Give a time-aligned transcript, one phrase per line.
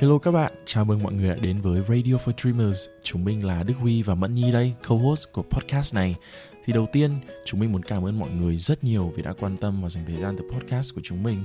[0.00, 2.78] Hello các bạn, chào mừng mọi người đã đến với Radio for Dreamers.
[3.02, 6.16] Chúng mình là Đức Huy và Mẫn Nhi đây, co-host của podcast này.
[6.64, 9.56] Thì đầu tiên, chúng mình muốn cảm ơn mọi người rất nhiều vì đã quan
[9.56, 11.38] tâm và dành thời gian từ podcast của chúng mình.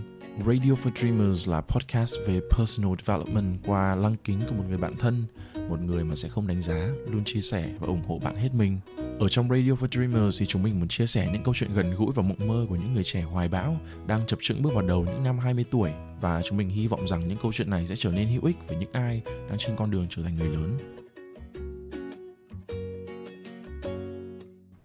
[0.47, 4.95] Radio for Dreamers là podcast về personal development qua lăng kính của một người bạn
[4.97, 5.23] thân,
[5.69, 8.49] một người mà sẽ không đánh giá, luôn chia sẻ và ủng hộ bạn hết
[8.53, 8.79] mình.
[9.23, 11.95] Ở trong Radio for Dreamers thì chúng mình muốn chia sẻ những câu chuyện gần
[11.95, 13.77] gũi và mộng mơ của những người trẻ hoài bão
[14.07, 15.91] đang chập chững bước vào đầu những năm 20 tuổi
[16.21, 18.55] và chúng mình hy vọng rằng những câu chuyện này sẽ trở nên hữu ích
[18.67, 20.77] với những ai đang trên con đường trở thành người lớn.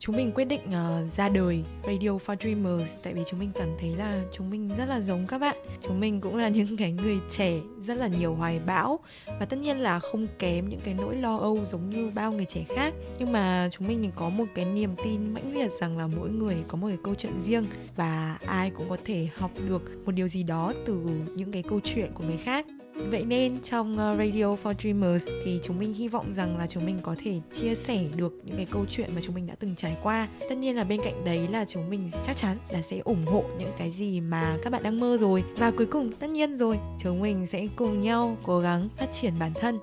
[0.08, 3.68] Chúng mình quyết định uh, ra đời Radio for Dreamers tại vì chúng mình cảm
[3.80, 5.56] thấy là chúng mình rất là giống các bạn.
[5.82, 8.98] Chúng mình cũng là những cái người trẻ rất là nhiều hoài bão
[9.40, 12.44] và tất nhiên là không kém những cái nỗi lo âu giống như bao người
[12.44, 12.94] trẻ khác.
[13.18, 16.30] Nhưng mà chúng mình thì có một cái niềm tin mãnh liệt rằng là mỗi
[16.30, 20.12] người có một cái câu chuyện riêng và ai cũng có thể học được một
[20.12, 20.94] điều gì đó từ
[21.34, 22.66] những cái câu chuyện của người khác
[23.10, 26.86] Vậy nên trong ờ, Radio for Dreamers thì chúng mình hy vọng rằng là chúng
[26.86, 29.76] mình có thể chia sẻ được những cái câu chuyện mà chúng mình đã từng
[29.76, 30.28] trải qua.
[30.48, 33.44] Tất nhiên là bên cạnh đấy là chúng mình chắc chắn là sẽ ủng hộ
[33.58, 35.44] những cái gì mà các bạn đang mơ rồi.
[35.56, 39.32] Và cuối cùng tất nhiên rồi, chúng mình sẽ cùng nhau cố gắng phát triển
[39.38, 39.78] bản thân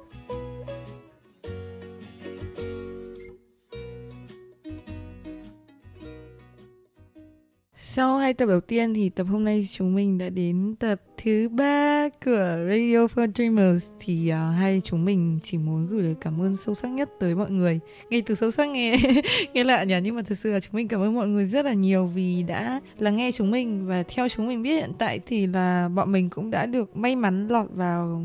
[7.97, 11.49] Sau hai tập đầu tiên thì tập hôm nay chúng mình đã đến tập thứ
[11.49, 16.41] ba của Radio for Dreamers thì uh, hai chúng mình chỉ muốn gửi lời cảm
[16.41, 17.79] ơn sâu sắc nhất tới mọi người.
[18.09, 18.97] Ngay từ sâu sắc nghe
[19.53, 21.65] nghe lạ nhỉ nhưng mà thật sự là chúng mình cảm ơn mọi người rất
[21.65, 23.87] là nhiều vì đã lắng nghe chúng mình.
[23.87, 27.15] Và theo chúng mình biết hiện tại thì là bọn mình cũng đã được may
[27.15, 28.21] mắn lọt vào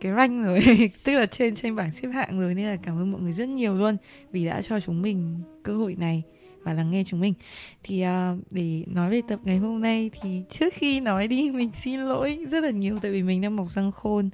[0.00, 0.60] cái rank rồi.
[1.04, 3.48] Tức là trên trên bảng xếp hạng rồi nên là cảm ơn mọi người rất
[3.48, 3.96] nhiều luôn
[4.32, 6.22] vì đã cho chúng mình cơ hội này
[6.62, 7.34] và lắng nghe chúng mình.
[7.82, 11.70] Thì uh, để nói về tập ngày hôm nay thì trước khi nói đi mình
[11.74, 14.30] xin lỗi rất là nhiều tại vì mình đang mọc răng khôn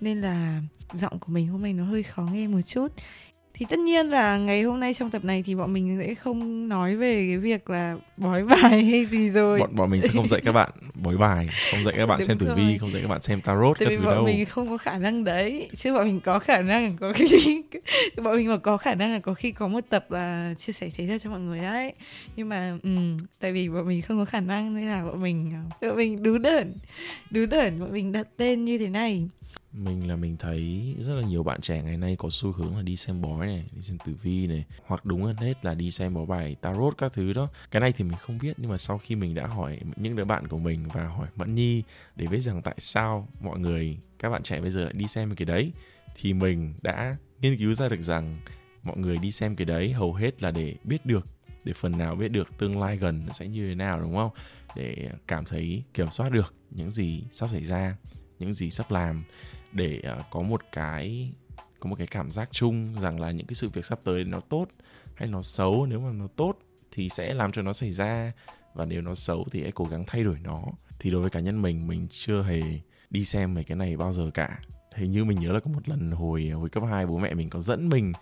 [0.00, 0.60] nên là
[0.92, 2.92] giọng của mình hôm nay nó hơi khó nghe một chút
[3.58, 6.68] thì tất nhiên là ngày hôm nay trong tập này thì bọn mình sẽ không
[6.68, 9.58] nói về cái việc là bói bài hay gì rồi.
[9.58, 12.28] Bọn bọn mình sẽ không dạy các bạn bói bài không dạy các bạn Đúng
[12.28, 14.44] xem tử vi không dạy các bạn xem tarot Tại các vì thứ bọn mình
[14.44, 17.62] không có khả năng đấy chứ bọn mình có khả năng có khi
[18.22, 20.90] bọn mình mà có khả năng là có khi có một tập là chia sẻ
[20.96, 21.92] thế ra cho mọi người đấy
[22.36, 25.52] nhưng mà um, tại vì bọn mình không có khả năng nên là bọn mình
[25.80, 26.74] bọn mình đú đởn
[27.30, 29.28] đú đởn bọn mình đặt tên như thế này
[29.76, 32.82] mình là mình thấy rất là nhiều bạn trẻ ngày nay có xu hướng là
[32.82, 35.90] đi xem bói này, đi xem tử vi này, hoặc đúng hơn hết là đi
[35.90, 37.48] xem bói bài tarot các thứ đó.
[37.70, 40.24] Cái này thì mình không biết, nhưng mà sau khi mình đã hỏi những đứa
[40.24, 41.82] bạn của mình và hỏi mẫn nhi
[42.16, 45.34] để biết rằng tại sao mọi người, các bạn trẻ bây giờ lại đi xem
[45.34, 45.72] cái đấy,
[46.14, 48.38] thì mình đã nghiên cứu ra được rằng
[48.82, 51.26] mọi người đi xem cái đấy hầu hết là để biết được,
[51.64, 54.30] để phần nào biết được tương lai gần nó sẽ như thế nào, đúng không?
[54.76, 57.96] Để cảm thấy kiểm soát được những gì sắp xảy ra,
[58.38, 59.22] những gì sắp làm
[59.76, 61.32] để à, có một cái
[61.80, 64.40] có một cái cảm giác chung rằng là những cái sự việc sắp tới nó
[64.40, 64.68] tốt
[65.14, 66.58] hay nó xấu nếu mà nó tốt
[66.92, 68.32] thì sẽ làm cho nó xảy ra
[68.74, 70.62] và nếu nó xấu thì hãy cố gắng thay đổi nó.
[70.98, 72.62] Thì đối với cá nhân mình mình chưa hề
[73.10, 74.60] đi xem mấy cái này bao giờ cả.
[74.94, 77.50] Hình như mình nhớ là có một lần hồi hồi cấp 2 bố mẹ mình
[77.50, 78.12] có dẫn mình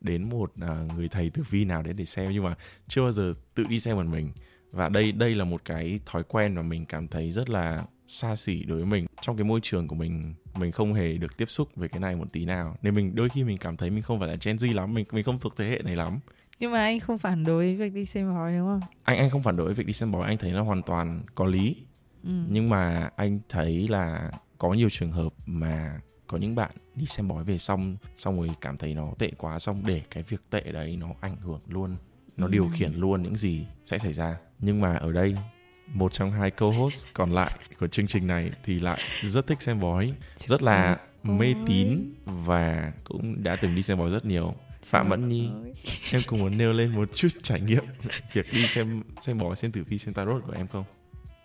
[0.00, 2.54] đến một uh, người thầy tử vi nào đấy để xem nhưng mà
[2.88, 4.30] chưa bao giờ tự đi xem một mình.
[4.70, 8.36] Và đây đây là một cái thói quen mà mình cảm thấy rất là xa
[8.36, 9.06] xỉ đối với mình.
[9.20, 12.16] Trong cái môi trường của mình mình không hề được tiếp xúc với cái này
[12.16, 12.76] một tí nào.
[12.82, 15.04] Nên mình đôi khi mình cảm thấy mình không phải là Gen Z lắm mình
[15.12, 16.20] mình không thuộc thế hệ này lắm.
[16.58, 18.80] Nhưng mà anh không phản đối việc đi xem bói đúng không?
[19.02, 21.46] Anh anh không phản đối việc đi xem bói anh thấy nó hoàn toàn có
[21.46, 21.76] lý.
[22.24, 22.30] Ừ.
[22.48, 27.28] nhưng mà anh thấy là có nhiều trường hợp mà có những bạn đi xem
[27.28, 30.60] bói về xong xong rồi cảm thấy nó tệ quá xong để cái việc tệ
[30.60, 31.96] đấy nó ảnh hưởng luôn
[32.36, 32.50] nó ừ.
[32.50, 34.36] điều khiển luôn những gì sẽ xảy ra.
[34.58, 35.36] Nhưng mà ở đây
[35.92, 37.50] một trong hai co-host còn lại
[37.80, 40.12] của chương trình này thì lại rất thích xem bói,
[40.46, 44.54] rất là mê tín và cũng đã từng đi xem bói rất nhiều.
[44.84, 45.48] Phạm Mẫn Nhi,
[46.12, 47.84] em cũng muốn nêu lên một chút trải nghiệm
[48.32, 50.84] việc đi xem xem bói, xem tử vi, xem tarot của em không?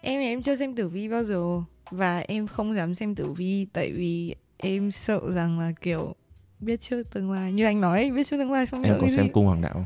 [0.02, 1.44] Em em chưa xem tử vi bao giờ
[1.92, 6.16] và em không dám xem tử vi tại vì em sợ rằng là kiểu
[6.60, 9.30] biết trước tương lai như anh nói biết trước tương lai xong em có xem
[9.32, 9.86] cung hoàng đạo không?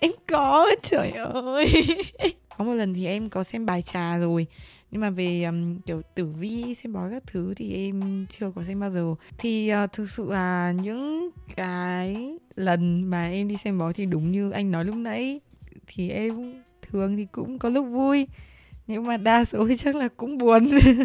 [0.00, 1.86] Em có trời ơi
[2.60, 4.46] có một lần thì em có xem bài trà rồi.
[4.90, 8.64] Nhưng mà về um, kiểu tử vi xem bói các thứ thì em chưa có
[8.64, 9.14] xem bao giờ.
[9.38, 14.30] Thì uh, thực sự là những cái lần mà em đi xem bói thì đúng
[14.32, 15.40] như anh nói lúc nãy.
[15.86, 18.26] Thì em thường thì cũng có lúc vui
[18.86, 20.64] nhưng mà đa số chắc là cũng buồn.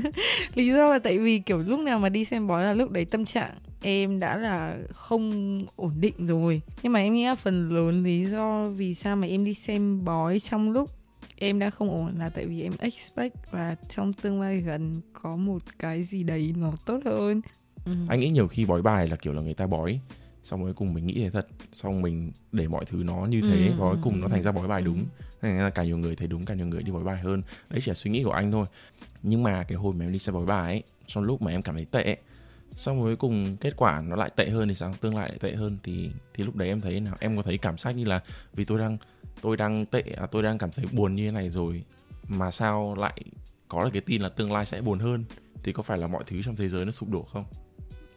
[0.56, 3.06] Lý do là tại vì kiểu lúc nào mà đi xem bói là lúc đấy
[3.06, 3.52] tâm trạng
[3.82, 6.62] em đã là không ổn định rồi.
[6.84, 10.06] Nhưng mà em nghĩ là phần lớn lý do vì sao mà em đi xem
[10.06, 10.90] bói trong lúc
[11.36, 15.36] em đã không ổn là tại vì em expect và trong tương lai gần có
[15.36, 17.42] một cái gì đấy nó tốt hơn.
[17.86, 17.92] Ừ.
[18.10, 20.00] anh nghĩ nhiều khi bói bài là kiểu là người ta bói
[20.44, 23.68] xong rồi cùng mình nghĩ thế thật xong mình để mọi thứ nó như thế
[23.68, 24.86] Ừ, và cuối cùng nó thành ra bói bài Ừ.
[24.86, 25.06] đúng.
[25.42, 27.42] Thành ra càng nhiều người thấy đúng càng nhiều người đi bói bài hơn.
[27.70, 28.66] Đấy chỉ là suy nghĩ của anh thôi.
[29.24, 31.62] Nhưng mà cái hồi mà em đi xem bói bài ấy trong lúc mà em
[31.62, 32.18] cảm thấy tệ
[32.76, 34.94] xong rồi cuối cùng kết quả nó lại tệ hơn thì sao?
[35.02, 37.16] Tương lai lại tệ hơn thì thì lúc đấy em thấy nào?
[37.20, 38.20] Em có thấy cảm giác như là
[38.54, 38.98] vì tôi đang
[39.42, 41.84] tôi đang tệ à, tôi đang cảm thấy buồn như thế này rồi.
[42.28, 43.22] Mà sao lại
[43.68, 45.24] có được cái tin là tương lai sẽ buồn hơn?
[45.64, 47.46] Thì có phải là mọi thứ trong thế giới nó sụp đổ không?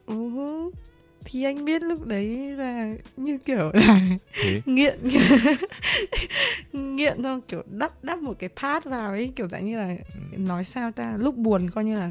[0.07, 0.15] Ừ.
[1.25, 4.01] Thì anh biết lúc đấy là như kiểu là
[4.43, 4.63] thế?
[4.67, 4.99] nghiện.
[6.73, 9.97] Nghiện thôi kiểu đắp đắp một cái pad vào ấy kiểu dạng như là
[10.33, 12.11] nói sao ta lúc buồn coi như là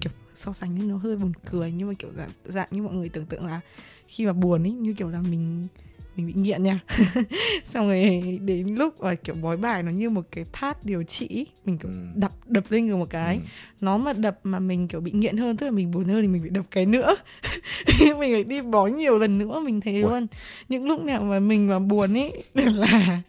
[0.00, 1.72] kiểu so sánh nên nó hơi buồn cười.
[1.72, 3.60] Nhưng mà kiểu dạng, dạng như mọi người tưởng tượng là
[4.08, 5.66] khi mà buồn ấy như kiểu là mình
[6.16, 6.78] mình bị nghiện nha.
[7.64, 11.46] Xong rồi đến lúc mà kiểu bói bài nó như một cái pad điều trị
[11.64, 11.96] mình kiểu Ừ.
[12.14, 13.34] đập đập lên người một cái.
[13.34, 13.40] Ừ.
[13.80, 16.28] nó mà đập mà mình kiểu bị nghiện hơn tức là mình buồn hơn thì
[16.28, 17.16] mình phải đập cái nữa.
[18.00, 20.26] Mình phải đi bói nhiều lần nữa mình thấy luôn.
[20.68, 23.20] Những lúc nào mà mình mà buồn ấy là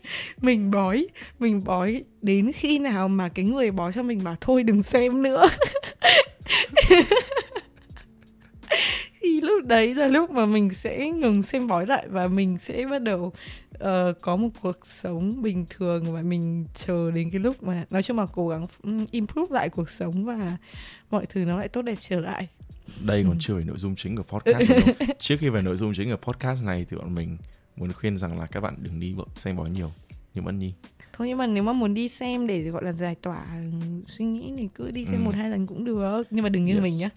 [0.42, 1.08] mình bói
[1.40, 5.24] mình bói đến khi nào mà cái người bói cho mình bảo thôi đừng xem
[5.24, 5.48] nữa
[9.28, 12.86] thì lúc đấy là lúc mà mình sẽ ngừng xem bói lại và mình sẽ
[12.92, 13.34] bắt đầu
[13.80, 18.04] ờ, có một cuộc sống bình thường và mình chờ đến cái lúc mà nói
[18.04, 20.58] chung là cố gắng um, improve lại cuộc sống và
[21.12, 22.48] mọi thứ nó lại tốt đẹp trở lại
[23.06, 23.38] đây còn Ừ.
[23.40, 24.80] chưa phải nội dung chính của podcast đâu.
[25.20, 27.38] trước khi về nội dung chính của podcast này thì bọn mình
[27.76, 29.92] muốn khuyên rằng là các bạn đừng đi xem bói nhiều
[30.34, 30.74] như Ân Nhi
[31.14, 33.46] thôi nhưng mà nếu mà muốn đi xem để gọi là giải tỏa
[34.08, 35.26] suy nghĩ thì cứ đi xem Ừ.
[35.26, 36.84] một hai lần cũng được nhưng mà đừng như Yes.
[36.84, 37.10] mình nhá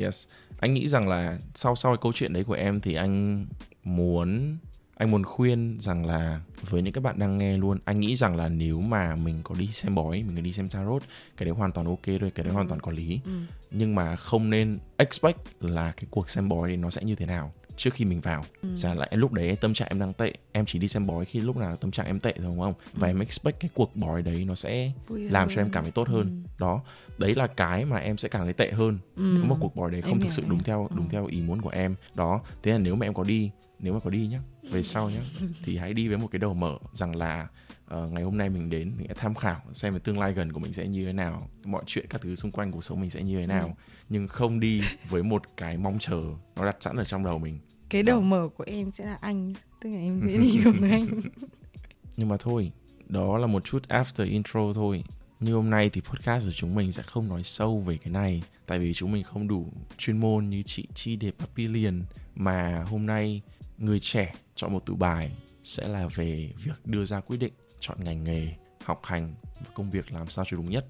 [0.00, 0.24] yes
[0.60, 3.46] anh nghĩ rằng là sau sau cái câu chuyện đấy của em thì anh
[3.84, 4.56] muốn
[4.96, 8.36] anh muốn khuyên rằng là với những các bạn đang nghe luôn anh nghĩ rằng
[8.36, 11.02] là nếu mà mình có đi xem bói mình có đi xem tarot
[11.36, 13.20] cái đấy hoàn toàn ok thôi cái đấy hoàn toàn có lý.
[13.24, 13.32] Ừ.
[13.70, 17.26] nhưng mà không nên expect là cái cuộc xem bói đấy nó sẽ như thế
[17.26, 18.68] nào trước khi mình vào Ừ.
[18.76, 21.40] Giả lại lúc đấy tâm trạng em đang tệ Em chỉ đi xem bói khi
[21.40, 23.10] lúc nào tâm trạng em tệ thôi đúng không Và Ừ.
[23.10, 25.64] em expect cái cuộc bói đấy nó sẽ Vui làm cho hơn.
[25.66, 26.48] em cảm thấy tốt hơn Ừ.
[26.58, 26.80] Đó
[27.18, 29.22] Đấy là cái mà em sẽ cảm thấy tệ hơn Ừ.
[29.34, 31.10] Nếu mà cuộc bói đấy Em không hiểu, thực sự em đúng theo đúng Ừ.
[31.12, 34.00] theo ý muốn của em Đó Thế là nếu mà em có đi Nếu mà
[34.04, 34.38] có đi nhá
[34.70, 35.20] Về sau nhá
[35.64, 37.48] Thì hãy đi với một cái đầu mở Rằng là
[37.86, 40.52] ờ, ngày hôm nay mình đến mình sẽ tham khảo xem về tương lai gần
[40.52, 43.10] của mình sẽ như thế nào mọi chuyện các thứ xung quanh cuộc sống mình
[43.10, 43.82] sẽ như thế nào Ừ.
[44.08, 46.22] nhưng không đi với một cái mong chờ
[46.56, 48.24] nó đặt sẵn ở trong đầu mình cái đầu Đó.
[48.26, 51.06] mở của em sẽ là anh tức là em sẽ đi cùng anh
[52.16, 52.72] Nhưng mà thôi,
[53.08, 55.04] đó là một chút after intro thôi.
[55.40, 58.42] Như hôm nay thì podcast của chúng mình sẽ không nói sâu về cái này
[58.66, 62.02] Tại vì chúng mình không đủ chuyên môn như chị Chi Đề Papillion
[62.34, 63.42] Mà hôm nay
[63.78, 65.32] người trẻ chọn một tủ bài
[65.62, 67.52] sẽ là về việc đưa ra quyết định
[67.88, 68.48] Chọn ngành nghề,
[68.84, 70.86] học hành và công việc làm sao cho đúng nhất.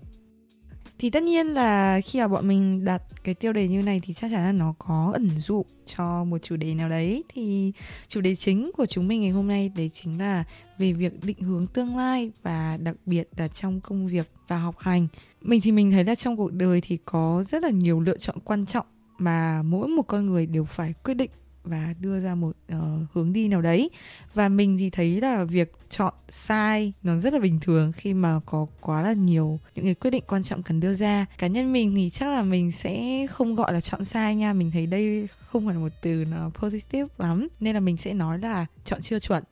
[0.98, 4.14] Thì tất nhiên là khi mà bọn mình đặt cái tiêu đề như này thì
[4.14, 5.64] chắc chắn là nó có ẩn dụ
[5.96, 7.24] cho một chủ đề nào đấy.
[7.28, 7.72] Thì
[8.08, 10.44] chủ đề chính của chúng mình ngày hôm nay đấy chính là
[10.78, 14.78] về việc định hướng tương lai và đặc biệt là trong công việc và học
[14.78, 15.08] hành.
[15.40, 18.36] Mình thì mình thấy là trong cuộc đời thì có rất là nhiều lựa chọn
[18.44, 18.86] quan trọng
[19.18, 21.30] mà mỗi một con người đều phải quyết định
[21.66, 22.78] và đưa ra một uh,
[23.12, 23.90] hướng đi nào đấy.
[24.34, 28.40] Và mình thì thấy là việc chọn sai nó rất là bình thường khi mà
[28.46, 31.26] có quá là nhiều những cái quyết định quan trọng cần đưa ra.
[31.38, 34.52] Cá nhân mình thì chắc là mình sẽ không gọi là chọn sai nha.
[34.52, 37.48] Mình thấy đây không phải là một từ nó positive lắm.
[37.60, 39.44] Nên là mình sẽ nói là chọn chưa chuẩn.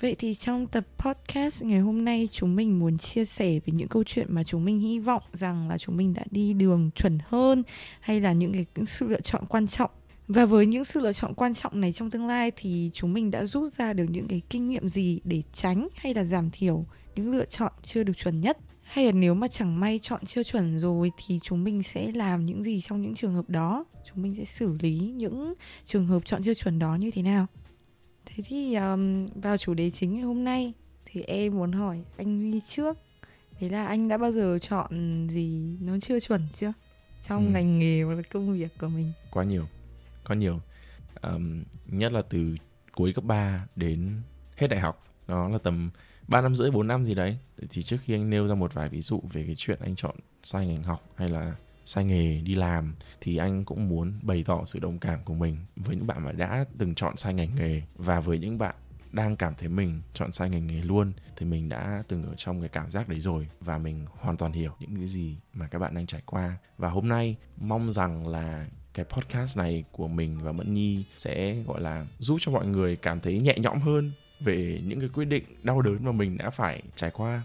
[0.00, 3.88] Vậy thì trong tập podcast ngày hôm nay chúng mình muốn chia sẻ về những
[3.88, 7.18] câu chuyện mà chúng mình hy vọng rằng là chúng mình đã đi đường chuẩn
[7.28, 7.62] hơn
[8.00, 9.90] hay là những cái sự lựa chọn quan trọng
[10.32, 13.30] và với những sự lựa chọn quan trọng này trong tương lai thì chúng mình
[13.30, 16.84] đã rút ra được những cái kinh nghiệm gì để tránh hay là giảm thiểu
[17.14, 18.58] những lựa chọn chưa được chuẩn nhất?
[18.82, 22.44] Hay là nếu mà chẳng may chọn chưa chuẩn rồi thì chúng mình sẽ làm
[22.44, 23.84] những gì trong những trường hợp đó?
[24.08, 27.46] Chúng mình sẽ xử lý những trường hợp chọn chưa chuẩn đó như thế nào?
[28.26, 30.72] Thế thì um, vào chủ đề chính ngày hôm nay
[31.06, 32.98] thì em muốn hỏi anh Huy trước.
[33.58, 34.88] Thế là anh đã bao giờ chọn
[35.30, 36.72] gì nó chưa chuẩn chưa?
[37.28, 37.50] Trong Ừ.
[37.52, 39.06] ngành nghề và công việc của mình?
[39.30, 39.64] Quá nhiều,
[40.30, 40.60] khá nhiều.
[41.22, 42.56] Um, Nhất là từ
[42.92, 44.22] cuối cấp 3 đến
[44.56, 45.04] hết đại học.
[45.28, 45.90] Đó là tầm
[46.28, 47.38] 3 năm rưỡi, 4 năm gì đấy.
[47.70, 50.14] Thì trước khi anh nêu ra một vài ví dụ về cái chuyện anh chọn
[50.42, 54.64] sai ngành học hay là sai nghề đi làm thì anh cũng muốn bày tỏ
[54.64, 57.82] sự đồng cảm của mình với những bạn mà đã từng chọn sai ngành nghề
[57.96, 58.74] và với những bạn
[59.12, 62.60] đang cảm thấy mình chọn sai ngành nghề luôn thì mình đã từng ở trong
[62.60, 65.78] cái cảm giác đấy rồi và mình hoàn toàn hiểu những cái gì mà các
[65.78, 66.56] bạn đang trải qua.
[66.78, 71.54] Và hôm nay mong rằng là cái podcast này của mình và Mẫn Nhi sẽ,
[71.66, 75.24] gọi là, giúp cho mọi người cảm thấy nhẹ nhõm hơn về những cái quyết
[75.24, 77.42] định đau đớn mà mình đã phải trải qua.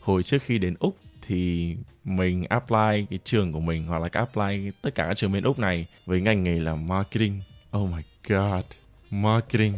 [0.00, 4.70] Hồi trước khi đến Úc thì mình apply cái trường của mình hoặc là apply
[4.82, 7.40] tất cả các trường bên úc này với ngành nghề là marketing.
[7.76, 8.64] Oh my god,
[9.10, 9.72] marketing.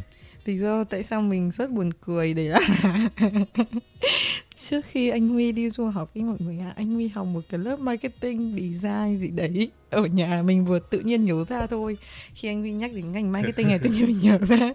[0.45, 2.61] Lý do tại sao mình rất buồn cười đấy là
[4.71, 6.73] trước khi anh Huy đi du học với mọi người ạ.
[6.77, 11.01] Anh Huy học một cái lớp marketing design gì đấy ở nhà mình vừa tự
[11.01, 11.97] nhiên nhớ ra thôi.
[12.35, 14.59] Khi anh Huy nhắc đến ngành marketing này tự nhiên mình nhớ ra.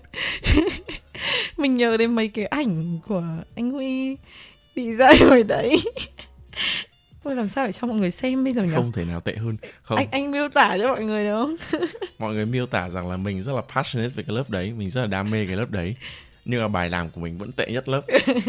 [1.57, 3.23] Mình nhớ đến mấy cái ảnh của
[3.55, 4.17] anh Huy
[4.75, 5.77] design hồi đấy.
[7.23, 8.71] Ôi làm sao để cho mọi người xem bây giờ nhỉ?
[8.75, 9.57] không thể nào tệ hơn.
[9.81, 9.97] Không.
[9.97, 11.81] Anh anh miêu tả cho mọi người được không?
[12.19, 14.73] mọi người miêu tả rằng là mình rất là passionate về cái lớp đấy.
[14.77, 15.95] Mình rất là đam mê cái lớp đấy
[16.45, 18.01] nhưng mà bài làm của mình vẫn tệ nhất lớp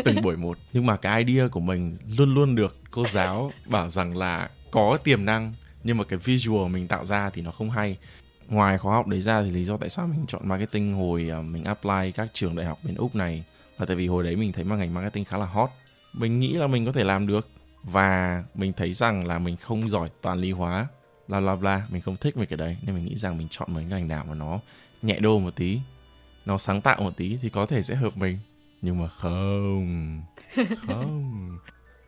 [0.04, 0.58] từng buổi một.
[0.72, 4.98] Nhưng mà cái idea của mình luôn luôn được cô giáo bảo rằng là có
[5.04, 5.52] tiềm năng
[5.84, 7.96] nhưng mà cái visual mình tạo ra thì nó không hay.
[8.48, 11.40] Ngoài khóa học đấy ra thì lý do tại sao mình chọn marketing hồi à,
[11.40, 13.44] mình apply các trường đại học bên úc này
[13.78, 15.70] là tại vì hồi đấy mình thấy mà ngành marketing khá là hot.
[16.14, 17.48] Mình nghĩ là mình có thể làm được
[17.82, 20.86] và mình thấy rằng là mình không giỏi toàn lý hóa
[21.28, 22.76] bla bla bla mình không thích về cái đấy.
[22.86, 24.60] Nên mình nghĩ rằng mình chọn mấy ngành nào mà nó
[25.02, 25.80] nhẹ đô một tí
[26.46, 28.38] nó sáng tạo một tí thì có thể sẽ hợp mình.
[28.82, 30.22] Nhưng mà không
[30.86, 31.58] không.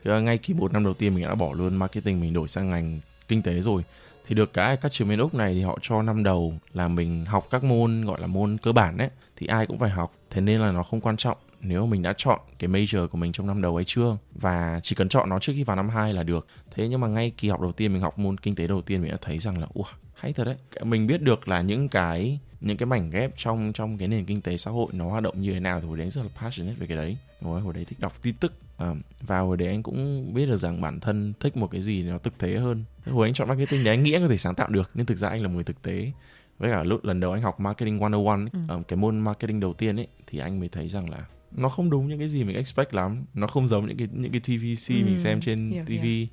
[0.05, 2.49] Thì là ngay khi một năm đầu tiên mình đã bỏ luôn marketing mình đổi
[2.49, 3.83] sang ngành kinh tế rồi
[4.27, 7.25] thì được cái các trường bên úc này thì họ cho năm đầu là mình
[7.25, 10.15] học các môn gọi là môn cơ bản đấy thì ai cũng phải học.
[10.31, 13.33] Thế nên là nó không quan trọng nếu mình đã chọn cái major của mình
[13.33, 14.17] trong năm đầu ấy chưa.
[14.33, 16.47] Và chỉ cần chọn nó trước khi vào năm 2 là được.
[16.75, 19.03] Thế nhưng mà ngay kỳ học đầu tiên mình học môn kinh tế đầu tiên
[19.03, 20.57] mình đã thấy rằng là ủa hay thật đấy.
[20.83, 24.41] Mình biết được là những cái những cái mảnh ghép trong trong cái nền kinh
[24.41, 26.77] tế xã hội nó hoạt động như thế nào thì hồi đấy rất là passionate
[26.79, 29.83] về cái đấy hồi, hồi đấy thích đọc tin tức à, và hồi đấy anh
[29.83, 33.29] cũng biết được rằng bản thân thích một cái gì nó thực tế hơn hồi
[33.29, 35.29] anh chọn marketing đấy anh nghĩ anh có thể sáng tạo được nhưng thực ra
[35.29, 36.13] anh là một người thực tế
[36.59, 38.59] với cả lúc lần đầu anh học marketing 101 ấy, ừ.
[38.75, 41.91] um, cái môn marketing đầu tiên ấy thì anh mới thấy rằng là nó không
[41.91, 44.89] đúng những cái gì mình expect lắm nó không giống những cái những cái TVC
[44.89, 45.05] ừ.
[45.05, 46.27] mình xem trên hiểu, TV hiểu.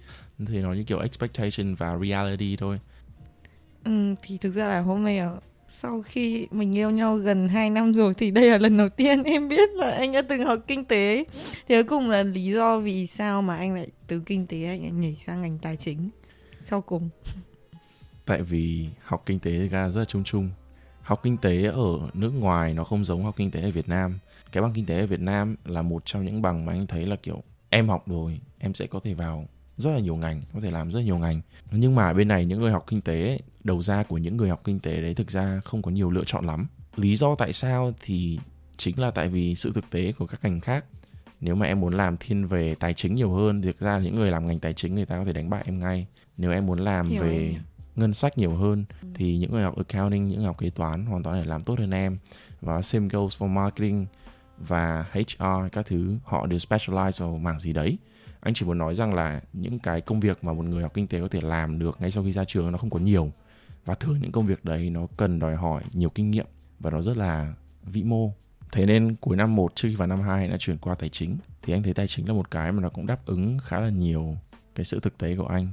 [0.47, 2.79] thì nó như kiểu expectation và reality thôi
[3.83, 5.39] ừ, thì thực ra là hôm nay ở
[5.77, 9.23] sau khi mình yêu nhau gần 2 năm rồi thì đây là lần đầu tiên
[9.25, 11.25] em biết là anh đã từng học kinh tế.
[11.67, 14.81] Thế cuối cùng là lý do vì sao mà anh lại từ kinh tế anh
[14.81, 16.09] lại nhảy sang ngành tài chính
[16.63, 17.09] sau cùng.
[18.25, 20.49] Tại vì học kinh tế thì ra rất là chung chung.
[21.01, 24.13] Học kinh tế ở nước ngoài nó không giống học kinh tế ở Việt Nam.
[24.51, 27.05] Cái bằng kinh tế ở Việt Nam là một trong những bằng mà anh thấy
[27.05, 30.59] là kiểu em học rồi, em sẽ có thể vào rất là nhiều ngành có
[30.59, 31.41] thể làm rất nhiều ngành.
[31.71, 34.61] Nhưng mà bên này những người học kinh tế đầu ra của những người học
[34.63, 36.67] kinh tế đấy thực ra không có nhiều lựa chọn lắm.
[36.95, 38.39] Lý do tại sao thì
[38.77, 40.85] chính là tại vì sự thực tế của các ngành khác.
[41.41, 44.15] Nếu mà em muốn làm thiên về tài chính nhiều hơn thì thực ra những
[44.15, 46.07] người làm ngành tài chính người ta có thể đánh bại em ngay.
[46.37, 47.61] Nếu em muốn làm Hiểu về em.
[47.95, 49.07] ngân sách nhiều hơn ừ.
[49.15, 51.79] thì những người học accounting những người học kế toán hoàn toàn để làm tốt
[51.79, 52.17] hơn em.
[52.61, 54.05] Và same goes for marketing
[54.57, 57.97] và HR các thứ họ đều specialize vào mảng gì đấy
[58.43, 61.07] anh chỉ muốn nói rằng là những cái công việc mà một người học kinh
[61.07, 63.31] tế có thể làm được ngay sau khi ra trường nó không có nhiều.
[63.85, 66.45] Và thường những công việc đấy nó cần đòi hỏi nhiều kinh nghiệm
[66.79, 68.33] và nó rất là vĩ mô.
[68.71, 71.37] Thế nên cuối năm 1 trước khi vào năm 2 đã chuyển qua tài chính.
[71.61, 73.89] Thì anh thấy tài chính là một cái mà nó cũng đáp ứng khá là
[73.89, 74.37] nhiều
[74.75, 75.67] cái sự thực tế của anh.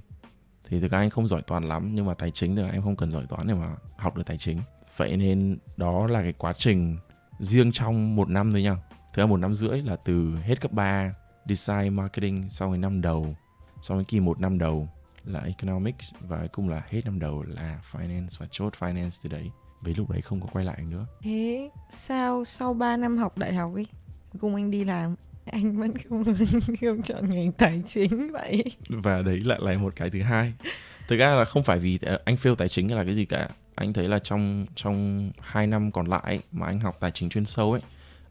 [0.69, 2.97] Thì thực ra anh không giỏi toán lắm, nhưng mà tài chính thì anh không
[2.97, 4.61] cần giỏi toán để mà học được tài chính.
[4.97, 6.97] Vậy nên đó là cái quá trình
[7.39, 8.77] riêng trong một năm thôi nha.
[9.15, 11.13] Thứ một năm rưỡi là từ hết cấp 3
[11.55, 13.37] design marketing sau cái năm đầu
[13.83, 14.89] sau cái kỳ một năm đầu
[15.25, 19.29] là economics và cuối cùng là hết năm đầu là finance và chốt finance từ
[19.31, 19.51] đấy.
[19.81, 21.07] Với lúc đấy không có quay lại nữa.
[21.21, 23.87] Thế sao sau 3 năm học đại học ấy
[24.41, 25.15] cùng anh đi làm
[25.45, 26.25] anh vẫn không
[26.81, 28.65] không chọn ngành tài chính vậy?
[28.89, 30.53] Và đấy lại là một cái thứ hai.
[31.09, 33.49] Thực ra là không phải vì ờ, anh fail tài chính là cái gì cả.
[33.75, 37.47] Anh thấy là trong trong hai năm còn lại mà anh học tài chính chuyên
[37.47, 37.81] sâu ấy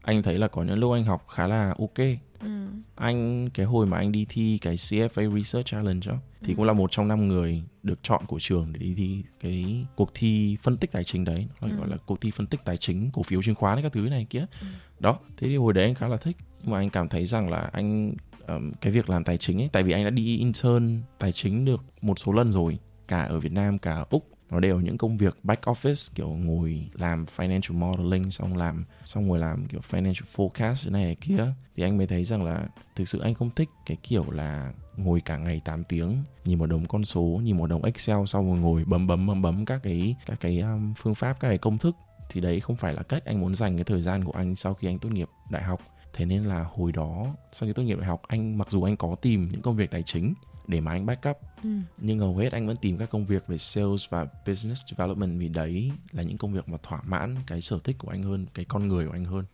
[0.02, 2.06] anh thấy là có những lúc anh học khá là ok
[2.40, 2.66] ừ.
[2.94, 6.56] anh cái hồi mà anh đi thi cái CFA Research Challenge đó thì ừ.
[6.56, 10.10] cũng là một trong năm người được chọn của trường để đi thi cái cuộc
[10.14, 11.68] thi phân tích tài chính đấy ừ.
[11.78, 14.00] gọi là cuộc thi phân tích tài chính cổ phiếu chứng khoán ấy, các thứ
[14.00, 14.66] này kia ừ.
[14.98, 17.50] đó thế thì hồi đấy anh khá là thích nhưng mà anh cảm thấy rằng
[17.50, 18.12] là anh
[18.46, 21.64] um, cái việc làm tài chính ấy tại vì anh đã đi intern tài chính
[21.64, 22.78] được một số lần rồi
[23.08, 26.28] cả ở Việt Nam cả ở úc nó đều những công việc back office kiểu
[26.28, 31.46] ngồi làm financial modeling xong làm xong ngồi làm kiểu financial forecast này kia.
[31.76, 32.66] Thì anh mới thấy rằng là
[32.96, 36.66] thực sự anh không thích cái kiểu là ngồi cả ngày 8 tiếng nhìn một
[36.66, 39.80] đống con số nhìn một đống excel xong rồi ngồi bấm bấm bấm bấm các
[39.82, 41.96] cái các cái um, phương pháp các cái công thức.
[42.30, 44.74] Thì đấy không phải là cách anh muốn dành cái thời gian của anh sau
[44.74, 45.80] khi anh tốt nghiệp đại học.
[46.12, 48.96] Thế nên là hồi đó sau khi tốt nghiệp đại học anh mặc dù anh
[48.96, 50.34] có tìm những công việc tài chính
[50.70, 51.36] để mà anh backup.
[51.62, 51.70] Ừ.
[51.98, 55.48] nhưng hầu hết anh vẫn tìm các công việc về sales và business development vì
[55.48, 58.64] đấy là những công việc mà thỏa mãn cái sở thích của anh hơn cái
[58.64, 59.44] con người của anh hơn.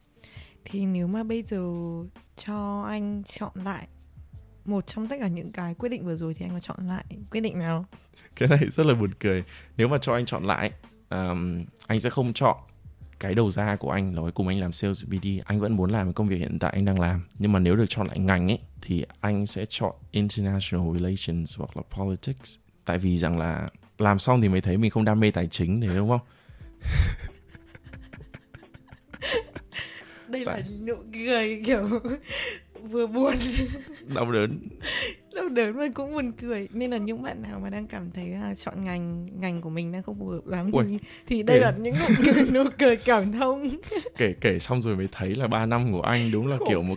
[0.64, 1.62] Thì nếu mà bây giờ
[2.36, 3.86] cho anh chọn lại
[4.64, 7.04] một trong tất cả những cái quyết định vừa rồi thì anh có chọn lại
[7.30, 7.84] quyết định nào?
[8.36, 9.44] Cái này rất là buồn cười.
[9.76, 10.72] Nếu mà cho anh chọn lại
[11.10, 12.56] um, anh sẽ không chọn
[13.20, 16.12] cái đầu ra của anh nói cùng anh làm sales BD anh vẫn muốn làm
[16.12, 17.22] công việc hiện tại anh đang làm.
[17.38, 21.76] Nhưng mà nếu được chọn lại ngành ấy thì anh sẽ chọn international relations hoặc
[21.76, 22.56] là politics.
[22.84, 23.68] Tại vì rằng là
[23.98, 26.20] làm xong thì mới thấy mình không đam mê tài chính này đúng không?
[30.28, 31.88] Đây là nụ cười kiểu
[32.82, 33.34] vừa buồn.
[34.14, 34.58] Đau đớn
[35.36, 36.68] đau đớn mà cũng buồn cười.
[36.72, 39.92] Nên là những bạn nào mà đang cảm thấy là chọn ngành ngành của mình
[39.92, 41.64] đang không phù hợp lắm thì, thì đây kể...
[41.64, 43.68] là những nụ cười, nụ cười cảm thông.
[44.16, 46.82] Kể kể xong rồi mới thấy là 3 năm của anh đúng là Khổ kiểu
[46.82, 46.94] một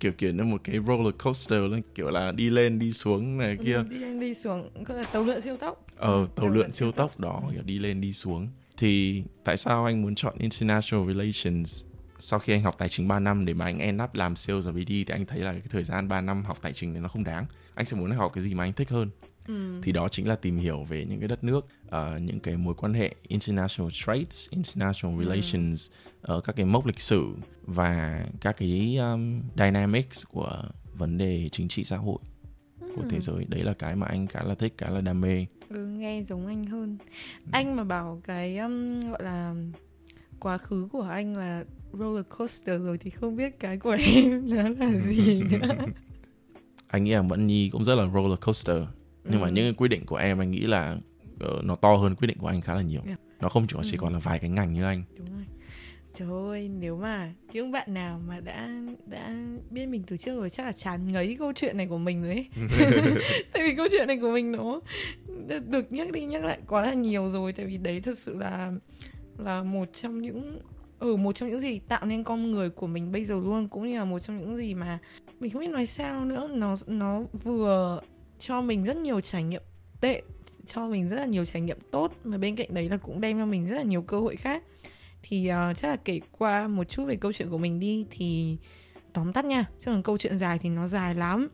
[0.00, 3.56] kiểu kiểu như một cái roller coaster luôn kiểu là đi lên đi xuống này
[3.64, 3.74] kia.
[3.74, 5.86] ừ, đi lên đi xuống là tàu lượn siêu tốc.
[5.96, 8.48] Ờ tàu lượn siêu tốc đó kiểu đi lên đi xuống.
[8.76, 11.82] Thì tại sao anh muốn chọn international relations
[12.18, 14.66] sau khi anh học tài chính 3 năm để mà anh end up làm sales
[14.66, 17.02] ở VD thì anh thấy là cái thời gian 3 năm học tài chính này
[17.02, 19.10] nó không đáng anh sẽ muốn học cái gì mà anh thích hơn
[19.48, 19.80] Ừ.
[19.82, 22.74] thì đó chính là tìm hiểu về những cái đất nước uh, những cái mối
[22.74, 25.24] quan hệ international trades international ừ.
[25.24, 25.90] relations
[26.32, 30.62] uh, các cái mốc lịch sử và các cái um, dynamics của
[30.94, 32.18] vấn đề chính trị xã hội
[32.80, 32.92] ừ.
[32.96, 35.46] của thế giới đấy là cái mà anh khá là thích khá là đam mê
[35.68, 36.98] ừ, nghe giống anh hơn
[37.44, 37.50] ừ.
[37.52, 39.54] anh mà bảo cái um, gọi là
[40.40, 41.64] quá khứ của anh là
[41.98, 45.74] roller coaster rồi thì không biết cái của em nó là gì nữa.
[46.88, 48.76] Anh nghĩ là Mẫn Nhi cũng rất là roller coaster.
[49.24, 49.44] Nhưng ừ.
[49.44, 50.96] mà những quyết định của em anh nghĩ là
[51.44, 53.02] uh, nó to hơn quyết định của anh khá là nhiều.
[53.06, 53.18] Yeah.
[53.40, 54.00] Nó không chỉ, chỉ ừ.
[54.00, 55.02] còn là vài cái ngành như anh.
[55.18, 55.44] Đúng rồi.
[56.18, 58.70] Trời ơi nếu mà những bạn nào mà đã
[59.06, 59.34] đã
[59.70, 62.32] biết mình từ trước rồi chắc là chán ngấy câu chuyện này của mình rồi
[62.32, 62.46] ấy.
[63.52, 64.80] Tại vì câu chuyện này của mình nó
[65.66, 67.52] được nhắc đi nhắc lại quá là nhiều rồi.
[67.52, 68.72] Tại vì đấy thật sự là
[69.38, 70.60] là một trong những
[70.98, 73.86] ừ một trong những gì tạo nên con người của mình bây giờ luôn cũng
[73.86, 74.98] như là một trong những gì mà
[75.40, 76.48] mình không biết nói sao nữa.
[76.52, 78.00] Nó nó vừa
[78.38, 79.62] cho mình rất nhiều trải nghiệm
[80.00, 80.22] tệ
[80.66, 83.38] cho mình rất là nhiều trải nghiệm tốt và bên cạnh đấy là cũng đem
[83.38, 84.62] cho mình rất là nhiều cơ hội khác.
[85.22, 88.56] Thì uh, chắc là kể qua một chút về câu chuyện của mình đi thì
[89.12, 89.64] tóm tắt nha.
[89.80, 91.48] Chứ còn câu chuyện dài thì nó dài lắm.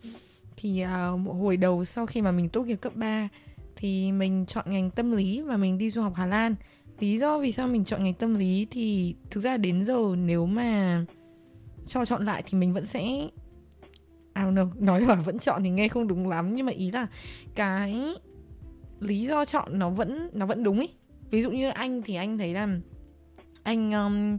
[0.57, 3.29] Thì uh, hồi đầu sau khi mà mình tốt nghiệp cấp 3
[3.77, 6.55] thì mình chọn ngành tâm lý và mình đi du học Hà Lan
[7.03, 10.47] lý do vì sao mình chọn ngành tâm lý thì thực ra đến giờ nếu
[10.47, 11.05] mà
[11.87, 13.01] cho chọn lại thì mình vẫn sẽ
[14.35, 16.91] I don't know, nói là vẫn chọn thì nghe không đúng lắm nhưng mà ý
[16.91, 17.07] là
[17.55, 18.15] cái
[19.01, 20.89] lý do chọn nó vẫn nó vẫn đúng ý
[21.31, 22.69] ví dụ như anh thì anh thấy là
[23.63, 24.39] anh um,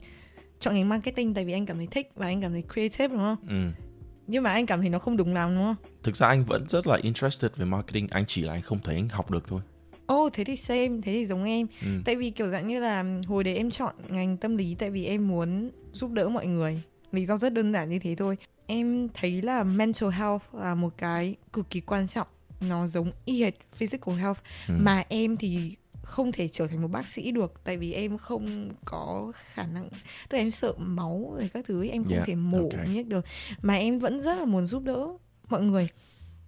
[0.60, 3.18] chọn ngành marketing tại vì anh cảm thấy thích và anh cảm thấy creative đúng
[3.18, 3.38] không?
[3.48, 3.84] Ừ.
[4.28, 5.76] Nhưng mà anh cảm thấy nó không đúng lắm đúng không?
[6.04, 8.96] Thực ra anh vẫn rất là interested về marketing, anh chỉ là anh không thấy
[8.96, 9.62] anh học được thôi.
[10.06, 11.68] Ồ oh, thế thì same, thế thì giống em.
[11.82, 11.88] Ừ.
[12.06, 15.06] Tại vì kiểu dạng như là hồi đấy em chọn ngành tâm lý tại vì
[15.06, 16.82] em muốn giúp đỡ mọi người.
[17.12, 18.38] Lý do rất đơn giản như thế thôi.
[18.68, 22.28] Em thấy là mental health là một cái cực kỳ quan trọng.
[22.62, 24.74] Nó giống y hệt physical health ừ.
[24.78, 28.70] mà em thì không thể trở thành một bác sĩ được tại vì em không
[28.86, 29.90] có khả năng
[30.30, 32.88] tức là em sợ máu rồi các thứ em không yeah, thể mổ okay.
[32.88, 33.26] nhét được
[33.62, 35.08] mà em vẫn rất là muốn giúp đỡ
[35.50, 35.88] mọi người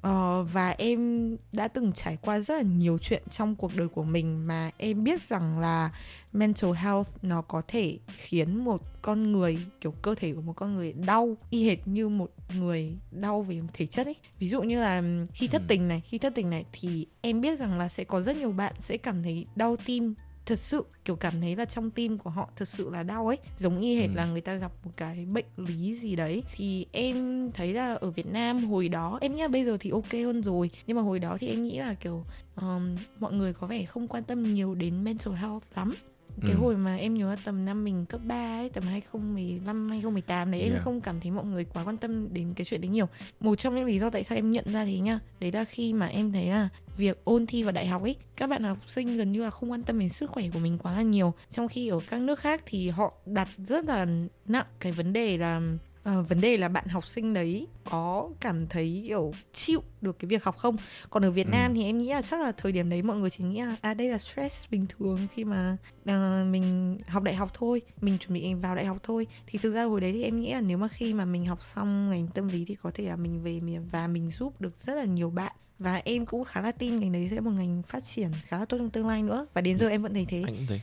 [0.06, 4.04] Uh, và em đã từng trải qua rất là nhiều chuyện trong cuộc đời của
[4.04, 5.91] mình mà em biết rằng là
[6.34, 10.76] mental health nó có thể khiến một con người kiểu cơ thể của một con
[10.76, 14.82] người đau y hệt như một người đau về thể chất ấy ví dụ như
[14.82, 15.65] là khi thất ừ.
[15.68, 18.52] tình này khi thất tình này thì em biết rằng là sẽ có rất nhiều
[18.52, 20.13] bạn sẽ cảm thấy đau tim
[20.46, 23.38] thật sự kiểu cảm thấy là trong tim của họ thật sự là đau ấy.
[23.60, 24.16] Giống y hệt ừ.
[24.16, 26.44] là người ta gặp một cái bệnh lý gì đấy.
[26.56, 29.90] Thì em thấy là ở Việt Nam hồi đó em nghĩ là bây giờ thì
[29.90, 30.70] ok hơn rồi.
[30.88, 32.24] Nhưng mà hồi đó thì em nghĩ là kiểu
[32.56, 35.94] um, mọi người có vẻ không quan tâm nhiều đến mental health lắm
[36.41, 36.58] cái ừ.
[36.58, 40.74] hồi mà em nhớ tầm năm mình cấp 3 ấy tầm 2015 2018 đấy yeah.
[40.74, 43.08] em không cảm thấy mọi người quá quan tâm đến cái chuyện đấy nhiều
[43.39, 45.93] một trong những lý do tại sao em nhận ra thế nhá đấy là khi
[45.93, 49.17] mà em thấy là việc ôn thi vào đại học ấy các bạn học sinh
[49.17, 51.67] gần như là không quan tâm đến sức khỏe của mình quá là nhiều trong
[51.67, 54.08] khi ở các nước khác thì họ đặt rất là
[54.45, 55.62] nặng cái vấn đề là
[56.06, 60.28] à, vấn đề là bạn học sinh đấy có cảm thấy kiểu chịu được cái
[60.30, 60.78] việc học không?
[61.10, 61.52] Còn ở Việt ừ.
[61.52, 63.76] Nam thì em nghĩ là chắc là thời điểm đấy mọi người chỉ nghĩ là
[63.82, 68.18] à đây là stress bình thường khi mà uh, mình học đại học thôi mình
[68.18, 69.28] chuẩn bị vào đại học thôi.
[69.48, 71.60] Thì thực ra hồi đấy thì em nghĩ là nếu mà khi mà mình học
[71.76, 73.60] xong ngành tâm lý thì có thể là mình về
[73.91, 75.52] và mình giúp được rất là nhiều bạn.
[75.80, 78.65] Và em cũng khá là tin ngành đấy sẽ một ngành phát triển khá là
[78.65, 79.46] tốt trong tương lai nữa.
[79.54, 80.44] Và đến giờ em vẫn thấy thế.
[80.46, 80.82] Anh cũng thấy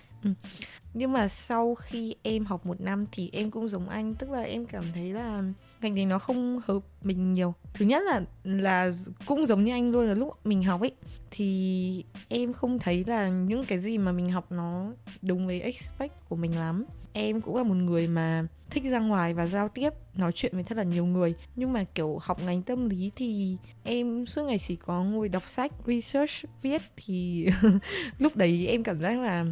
[0.95, 4.43] nhưng mà sau khi em học một năm thì em cũng giống anh, tức là
[4.43, 5.43] em cảm thấy là
[5.81, 7.55] ngành này nó không hợp mình nhiều.
[7.75, 8.93] Thứ nhất là là
[9.27, 10.93] cũng giống như anh luôn, là lúc mình học ấy,
[11.31, 16.29] thì em không thấy là những cái gì mà mình học nó đúng với expect
[16.29, 16.85] của mình lắm.
[17.13, 20.65] Em cũng là một người mà thích ra ngoài và giao tiếp, nói chuyện với
[20.65, 21.35] thật là nhiều người.
[21.57, 25.49] Nhưng mà kiểu học ngành tâm lý thì em suốt ngày chỉ có ngồi đọc
[25.49, 27.47] sách, research, viết thì
[28.19, 29.45] lúc đấy em cảm giác là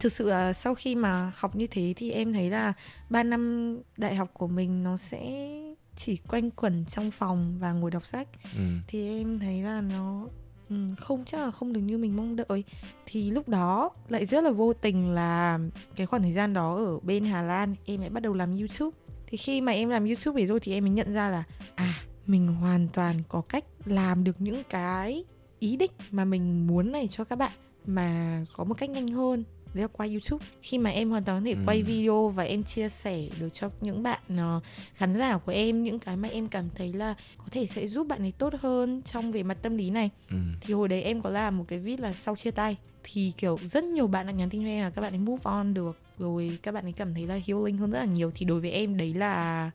[0.00, 2.72] thực sự là sau khi mà học như thế thì em thấy là
[3.10, 5.50] 3 năm đại học của mình nó sẽ
[5.96, 8.28] chỉ quanh quẩn trong phòng và ngồi đọc sách.
[8.56, 8.60] Ừ.
[8.88, 10.26] thì em thấy là nó
[10.68, 12.64] ừ, không chắc là không được như mình mong đợi.
[13.06, 15.58] Thì lúc đó lại rất là vô tình là
[15.96, 18.96] cái khoảng thời gian đó ở bên Hà Lan em lại bắt đầu làm YouTube.
[19.26, 21.94] Thì khi mà em làm YouTube về rồi thì em mới nhận ra là à
[22.28, 25.24] mình hoàn toàn có cách làm được những cái
[25.58, 27.52] ý định mà mình muốn này cho các bạn
[27.86, 29.44] mà có một cách nhanh hơn
[29.78, 30.46] đấy là qua YouTube.
[30.62, 31.58] Khi mà em hoàn toàn có thể Ừ.
[31.66, 34.60] quay video và em chia sẻ được cho những bạn ờ,
[34.94, 38.06] khán giả của em những cái mà em cảm thấy là có thể sẽ giúp
[38.06, 40.10] bạn ấy tốt hơn trong về mặt tâm lý này.
[40.30, 40.36] Ừ.
[40.60, 42.76] thì hồi đấy em có làm một cái vid là sau chia tay.
[43.02, 45.40] Thì kiểu rất nhiều bạn đã nhắn tin cho em là các bạn ấy move
[45.44, 48.30] on được rồi các bạn ấy cảm thấy là healing hơn rất là nhiều.
[48.34, 49.70] Thì đối với em đấy là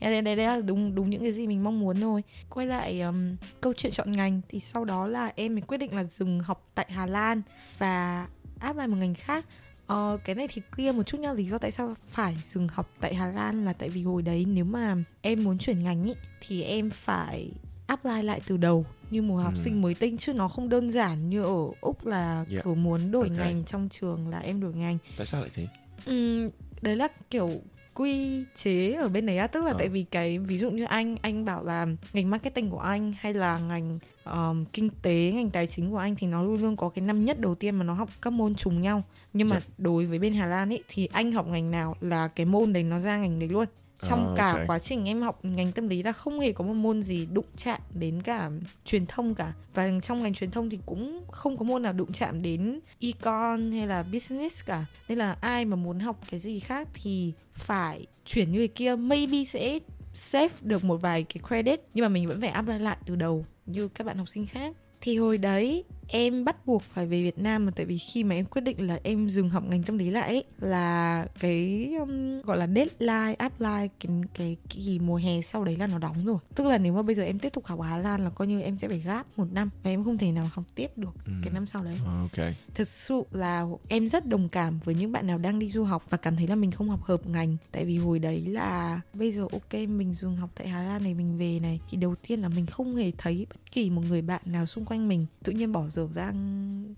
[0.00, 2.22] đây, đây, đây là đúng đúng những cái gì mình mong muốn thôi.
[2.50, 5.94] Quay lại um, câu chuyện chọn ngành thì sau đó là em mới quyết định
[5.96, 7.42] là dừng học tại Hà Lan.
[7.78, 8.26] Và
[8.60, 9.46] áp lại một ngành khác
[9.86, 12.90] Ờ, cái này thì clear một chút nha lý do tại sao phải dừng học
[13.00, 16.14] tại Hà Lan là tại vì hồi đấy nếu mà em muốn chuyển ngành ý,
[16.40, 17.50] thì em phải
[17.86, 19.60] apply lại từ đầu như một học Ừ.
[19.62, 22.64] sinh mới tinh chứ nó không đơn giản như ở úc là Yeah.
[22.64, 23.38] cứ muốn đổi Ok.
[23.38, 25.66] ngành trong trường là em đổi ngành tại sao lại thế
[26.06, 26.48] Ừm,
[26.82, 27.50] đấy là kiểu
[27.98, 29.76] quy chế ở bên đấy á tức là Ờ.
[29.78, 33.34] tại vì cái ví dụ như anh anh bảo là ngành marketing của anh hay
[33.34, 36.88] là ngành um, kinh tế ngành tài chính của anh thì nó luôn luôn có
[36.88, 39.74] cái năm nhất đầu tiên mà nó học các môn trùng nhau nhưng mà Dạ.
[39.78, 42.82] đối với bên Hà Lan ấy thì anh học ngành nào là cái môn đấy
[42.82, 43.64] nó ra ngành đấy luôn
[44.02, 46.74] trong Ờ, cả quá trình em học ngành tâm lý là không hề có một
[46.74, 48.50] môn gì đụng chạm đến cả
[48.84, 49.52] truyền thông cả.
[49.74, 53.72] Và trong ngành truyền thông thì cũng không có môn nào đụng chạm đến econ
[53.72, 54.84] hay là business cả.
[55.08, 58.96] Nên là ai mà muốn học cái gì khác thì phải chuyển như cái kia.
[58.96, 59.78] Maybe sẽ
[60.14, 63.44] save được một vài cái credit nhưng mà mình vẫn phải apply lại từ đầu
[63.66, 64.76] như các bạn học sinh khác.
[65.00, 68.34] Thì hồi đấy em bắt buộc phải về Việt Nam mà tại vì khi mà
[68.34, 72.38] em quyết định là em dừng học ngành tâm lý lại ấy, là cái um,
[72.38, 76.38] gọi là deadline apply cái, cái kỳ mùa hè sau đấy là nó đóng rồi.
[76.54, 78.48] Tức là nếu mà bây giờ em tiếp tục học ở Hà Lan là coi
[78.48, 81.10] như em sẽ phải gap một năm và em không thể nào học tiếp được
[81.26, 81.32] Ừ.
[81.44, 81.94] cái năm sau đấy.
[82.06, 82.46] Ờ, ok.
[82.74, 86.04] Thực sự là em rất đồng cảm với những bạn nào đang đi du học
[86.10, 87.56] và cảm thấy là mình không học hợp ngành.
[87.72, 91.14] Tại vì hồi đấy là bây giờ ok mình dừng học tại Hà Lan này
[91.14, 91.80] mình về này.
[91.90, 94.84] Thì đầu tiên là mình không hề thấy bất kỳ một người bạn nào xung
[94.84, 96.32] quanh mình tự nhiên bỏ dở ra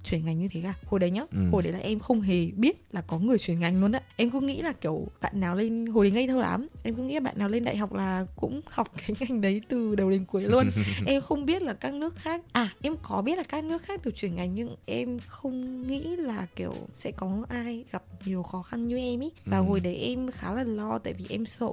[0.04, 0.74] chuyển ngành như thế cả.
[0.86, 1.48] Hồi đấy nhá Ừ.
[1.52, 4.00] hồi đấy là em không hề biết là có người chuyển ngành luôn á.
[4.16, 6.66] Em cứ nghĩ là kiểu bạn nào lên hồi đấy ngây thơ lắm.
[6.82, 9.60] Em cứ nghĩ là bạn nào lên đại học là cũng học cái ngành đấy
[9.68, 10.70] từ đầu đến cuối luôn.
[11.06, 14.00] Em không biết là các nước khác à em có biết là các nước khác
[14.04, 18.62] được chuyển ngành nhưng em không nghĩ là kiểu sẽ có ai gặp nhiều khó
[18.62, 19.30] khăn như em ý.
[19.44, 19.64] Và Ừ.
[19.64, 21.70] hồi đấy em khá là lo tại vì em sợ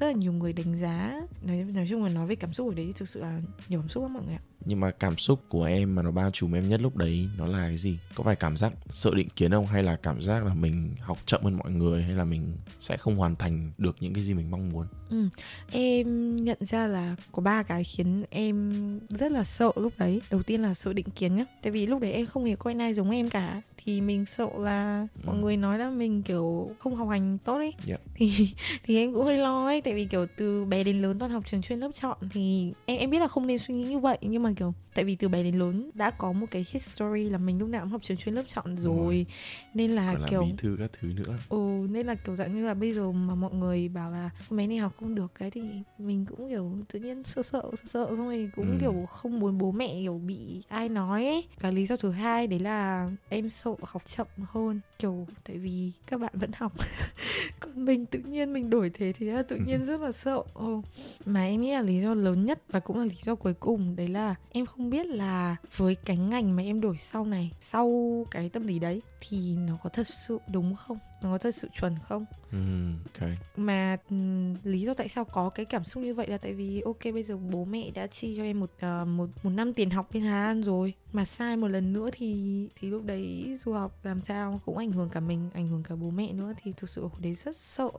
[0.00, 1.20] rất là nhiều người đánh giá.
[1.48, 3.80] Nói, nói chung là nói về cảm xúc hồi đấy thì thực sự là nhiều
[3.80, 6.30] cảm xúc lắm mọi người ạ nhưng mà cảm xúc của em mà nó bao
[6.30, 7.98] trùm em nhất lúc đấy nó là cái gì?
[8.14, 9.66] Có phải cảm giác sợ định kiến không?
[9.66, 12.02] Hay là cảm giác là mình học chậm hơn mọi người?
[12.02, 14.86] Hay là mình sẽ không hoàn thành được những cái gì mình mong muốn?
[15.10, 15.28] Ừ.
[15.72, 18.72] Em nhận ra là có ba cái khiến em
[19.08, 20.20] rất là sợ lúc đấy.
[20.30, 21.44] Đầu tiên là sợ định kiến nhá.
[21.62, 23.62] Tại vì lúc đấy em không hề quen ai giống em cả.
[23.84, 25.40] Thì mình sợ là mọi Ừ.
[25.42, 27.74] người nói là mình kiểu không học hành tốt ấy.
[27.86, 27.96] Dạ.
[28.14, 28.48] Thì
[28.84, 29.80] thì em cũng hơi lo ấy.
[29.80, 32.98] Tại vì kiểu từ bé đến lớn toàn học trường chuyên lớp chọn thì em
[32.98, 35.28] em biết là không nên suy nghĩ như vậy nhưng mà kiểu tại vì từ
[35.28, 38.16] bé đến lớn đã có một cái history là mình lúc nào cũng học trường
[38.16, 38.96] chuyên lớp chọn rồi.
[38.96, 39.26] rồi.
[39.74, 42.66] Nên là là kiểu bí thư các thứ nữa Ừ nên là kiểu dạng như
[42.66, 45.62] là bây giờ mà mọi người bảo là bé này học không được cái thì
[45.98, 48.76] mình cũng kiểu tự nhiên sợ sợ sợ sợ xong rồi cũng Ừ.
[48.80, 51.44] kiểu không muốn bố mẹ kiểu bị ai nói ấy.
[51.60, 55.92] Cái lý do thứ hai đấy là em sợ học chậm hơn kiểu tại vì
[56.06, 56.72] các bạn vẫn học
[57.60, 60.80] còn mình tự nhiên mình đổi thế thì là tự nhiên rất là sợ ừ.
[61.24, 63.96] mà em nghĩ là lý do lớn nhất và cũng là lý do cuối cùng
[63.96, 68.26] đấy là em không biết là với cái ngành mà em đổi sau này sau
[68.30, 70.98] cái tâm lý đấy thì nó có thật sự đúng không?
[71.22, 72.24] Nó có thật sự chuẩn không?
[72.52, 72.58] Ừ,
[73.04, 73.28] ok.
[73.56, 76.80] Mà ừm, lý do tại sao có cái cảm xúc như vậy là tại vì
[76.80, 79.90] ok bây giờ bố mẹ đã chi cho em một ờ, một một năm tiền
[79.90, 80.94] học bên Hà Lan rồi.
[81.12, 84.92] Mà sai một lần nữa thì thì lúc đấy du học làm sao cũng ảnh
[84.92, 86.52] hưởng cả mình ảnh hưởng cả bố mẹ nữa.
[86.62, 87.90] Thì thực sự hồi đấy rất sợ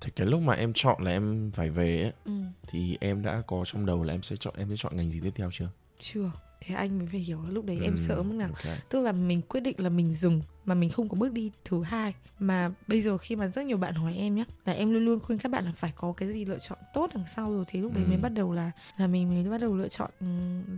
[0.00, 2.32] thì cái lúc mà em chọn là em phải về ấy, ừ,
[2.66, 5.20] thì em đã có trong đầu là em sẽ chọn em sẽ chọn ngành gì
[5.20, 5.68] tiếp theo chưa?
[6.00, 6.30] Chưa
[6.66, 8.76] thế anh mới phải hiểu lúc đấy em Ừ, sợ mức nào ok.
[8.88, 11.82] tức là mình quyết định là mình dừng mà mình không có bước đi thứ
[11.82, 12.14] hai.
[12.38, 15.20] Mà bây giờ khi mà rất nhiều bạn hỏi em nhé là em luôn luôn
[15.20, 17.78] khuyên các bạn là phải có cái gì lựa chọn tốt đằng sau rồi thì
[17.80, 18.08] lúc đấy Ừ.
[18.08, 20.26] mới bắt đầu là là mình mới bắt đầu lựa chọn ừ,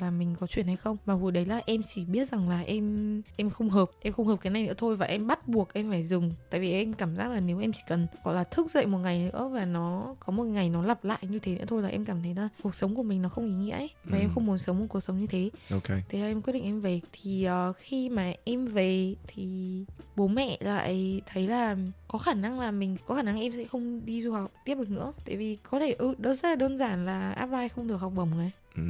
[0.00, 0.96] là mình có chuyện hay không.
[1.04, 4.26] Và hồi đấy là em chỉ biết rằng là em em không hợp em không
[4.26, 6.32] hợp cái này nữa thôi và em bắt buộc em phải dừng.
[6.50, 8.98] Tại vì em cảm giác là nếu em chỉ cần gọi là thức dậy một
[8.98, 11.88] ngày nữa và nó có một ngày nó lặp lại như thế nữa thôi là
[11.88, 14.20] em cảm thấy là cuộc sống của mình nó không ý nghĩa ấy và Ừ.
[14.22, 15.50] em không muốn sống một cuộc sống như thế.
[15.70, 15.88] Ok.
[16.08, 17.00] Thế là em quyết định em về.
[17.12, 19.73] Thì ờ, khi mà em về thì
[20.16, 21.76] bố mẹ lại thấy là
[22.08, 24.74] có khả năng là mình có khả năng em sẽ không đi du học tiếp
[24.74, 25.12] được nữa.
[25.24, 28.12] Tại vì có thể ừ, đó rất là đơn giản là apply không được học
[28.16, 28.50] bổng này.
[28.76, 28.82] Ừ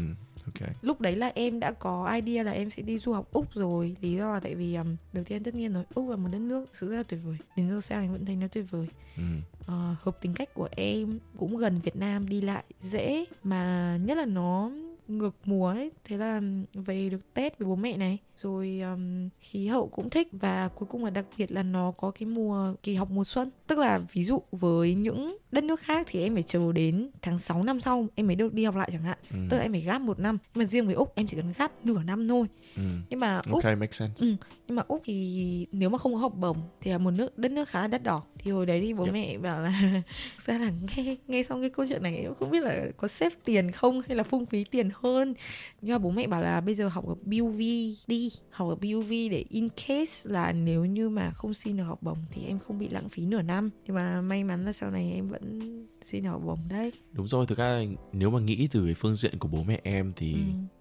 [0.47, 0.69] ok.
[0.83, 3.97] Lúc đấy là em đã có idea là em sẽ đi du học úc rồi.
[4.01, 6.39] Lý do là tại vì um, đầu tiên tất nhiên rồi úc là một đất
[6.39, 7.37] nước sự rất là tuyệt vời.
[7.57, 8.87] Đến giờ sang em vẫn thấy nó tuyệt vời.
[9.17, 9.23] Ừ.
[9.67, 14.17] Ờ, hợp tính cách của em cũng gần Việt Nam đi lại dễ mà nhất
[14.17, 14.71] là nó
[15.09, 15.91] ngược mùa ấy.
[16.05, 16.41] Thế là
[16.75, 20.87] về được Tết với bố mẹ này rồi um, khí hậu cũng thích và cuối
[20.91, 23.51] cùng là đặc biệt là nó có cái mùa kỳ học mùa xuân.
[23.67, 27.39] Tức là ví dụ với những đất nước khác thì em phải chờ đến tháng
[27.39, 29.19] 6 năm sau em mới được đi học lại chẳng hạn.
[29.31, 29.37] Ừ.
[29.51, 30.39] Tức là em phải gap một năm.
[30.55, 32.47] Nhưng mà riêng với úc em chỉ cần gap nửa năm thôi.
[32.77, 32.83] Ừ.
[33.11, 34.27] Nhưng mà úc ok make sense.
[34.67, 37.51] Nhưng mà úc thì nếu mà không có học bổng thì là một nước đất
[37.51, 38.23] nước khá là đắt đỏ.
[38.39, 39.15] Thì hồi đấy thì bố Yep.
[39.15, 39.71] mẹ bảo là
[40.39, 43.09] thực ra là nghe nghe xong cái câu chuyện này em không biết là có
[43.09, 45.35] save tiền không hay là phung phí tiền hơn?
[45.81, 47.59] Nhưng mà bố mẹ bảo là bây giờ học ở BUV
[48.07, 52.03] đi học ở BUV để in case là nếu như mà không xin được học
[52.03, 53.71] bổng thì em không bị lãng phí nửa năm.
[53.87, 55.61] Nhưng mà may mắn là sau này em vẫn
[56.03, 56.93] xin được học bổng đấy.
[57.13, 57.81] Đúng rồi thực ra
[58.13, 60.33] nếu mà nghĩ từ cái phương diện của bố mẹ em thì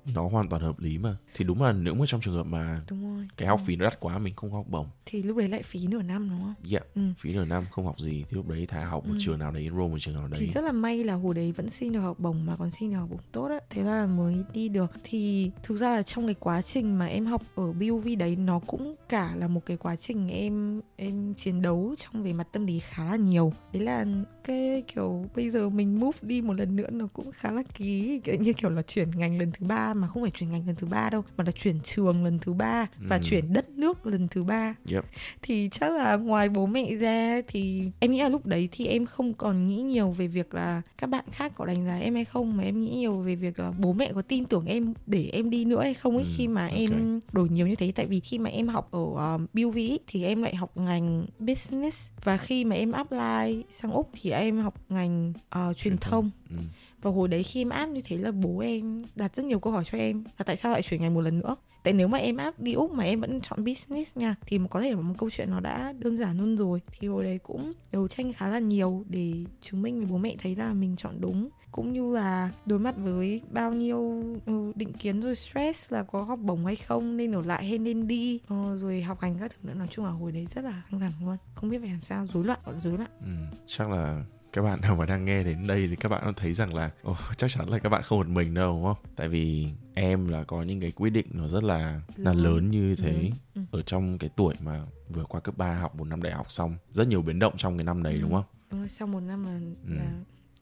[0.05, 1.17] ừ, nó hoàn toàn hợp lý mà.
[1.35, 3.27] Thì đúng là nếu mà trong trường hợp mà đúng rồi.
[3.37, 4.87] cái học phí nó đắt quá mình không học bổng.
[5.05, 6.53] Thì lúc đấy lại phí nửa năm đúng không?
[6.71, 7.01] Yeah Ừ.
[7.19, 8.23] phí nửa năm không học gì.
[8.29, 9.17] Thì lúc đấy thà học một Ừ.
[9.21, 10.49] trường nào đấy enroll một trường nào thì đấy.
[10.55, 12.97] rất là may là hồi đấy vẫn xin được học bổng mà còn xin được
[12.97, 13.59] học bổng tốt á.
[13.69, 14.91] Thế là mới đi được.
[15.03, 18.35] Thì thực ra là trong cái quá trình mà em học học ở BUV đấy,
[18.35, 22.47] nó cũng cả là một cái quá trình em em chiến đấu trong về mặt
[22.51, 23.53] tâm lý khá là nhiều.
[23.73, 24.05] Đấy là
[24.43, 28.19] cái kiểu bây giờ mình move đi một lần nữa nó cũng khá là ký
[28.23, 30.75] kiểu như kiểu là chuyển ngành lần thứ ba mà không phải chuyển ngành lần
[30.75, 33.21] thứ ba đâu mà là chuyển trường lần thứ ba và Ừ.
[33.23, 35.05] chuyển đất nước lần thứ ba yep
[35.41, 39.05] thì chắc là ngoài bố mẹ ra thì em nghĩ là lúc đấy thì em
[39.05, 42.25] không còn nghĩ nhiều về việc là các bạn khác có đánh giá em hay
[42.25, 45.29] không mà em nghĩ nhiều về việc là bố mẹ có tin tưởng em để
[45.33, 46.73] em đi nữa hay không ấy Ừ, khi mà ok.
[46.73, 49.99] em đổi nhiều như thế tại vì khi mà em học ở um, BUV ý,
[50.07, 54.57] thì em lại học ngành business và khi mà em apply sang úc thì em
[54.57, 56.29] học ngành uh, truyền thông.
[56.49, 56.55] ừ.
[57.01, 59.73] và hồi đấy khi em áp như thế là bố em đặt rất nhiều câu
[59.73, 60.23] hỏi cho em.
[60.37, 61.55] Là tại sao lại chuyển ngành một lần nữa?
[61.83, 64.81] Tại nếu mà em áp đi úc mà em vẫn chọn business nha thì có
[64.81, 66.81] thể một câu chuyện nó đã đơn giản hơn rồi.
[66.99, 70.35] Thì hồi đấy cũng đấu tranh khá là nhiều để chứng minh với bố mẹ
[70.39, 74.93] thấy là mình chọn đúng cũng như là đối mặt với bao nhiêu ừ, định
[74.93, 78.39] kiến rồi stress là có học bổng hay không nên ở lại hay nên đi
[78.47, 80.99] ờ, rồi học hành các thứ nữa nói chung là hồi đấy rất là căng
[80.99, 83.57] thẳng luôn không biết phải làm sao rối loạn gọi là rối loạn Ừ.
[83.67, 86.73] chắc là các bạn nào mà đang nghe đến đây thì các bạn thấy rằng
[86.73, 89.67] là ồ, chắc chắn là các bạn không một mình đâu đúng không tại vì
[89.93, 92.71] em là có những cái quyết định nó rất là là Lớn.
[92.71, 93.31] như thế Lớn.
[93.55, 93.61] Ừ.
[93.71, 96.75] ở trong cái tuổi mà vừa qua cấp 3 học một năm đại học xong
[96.89, 98.21] rất nhiều biến động trong cái năm đấy Ừ.
[98.21, 99.93] đúng không Đúng rồi, sau một năm là, Ừ.
[99.95, 100.11] là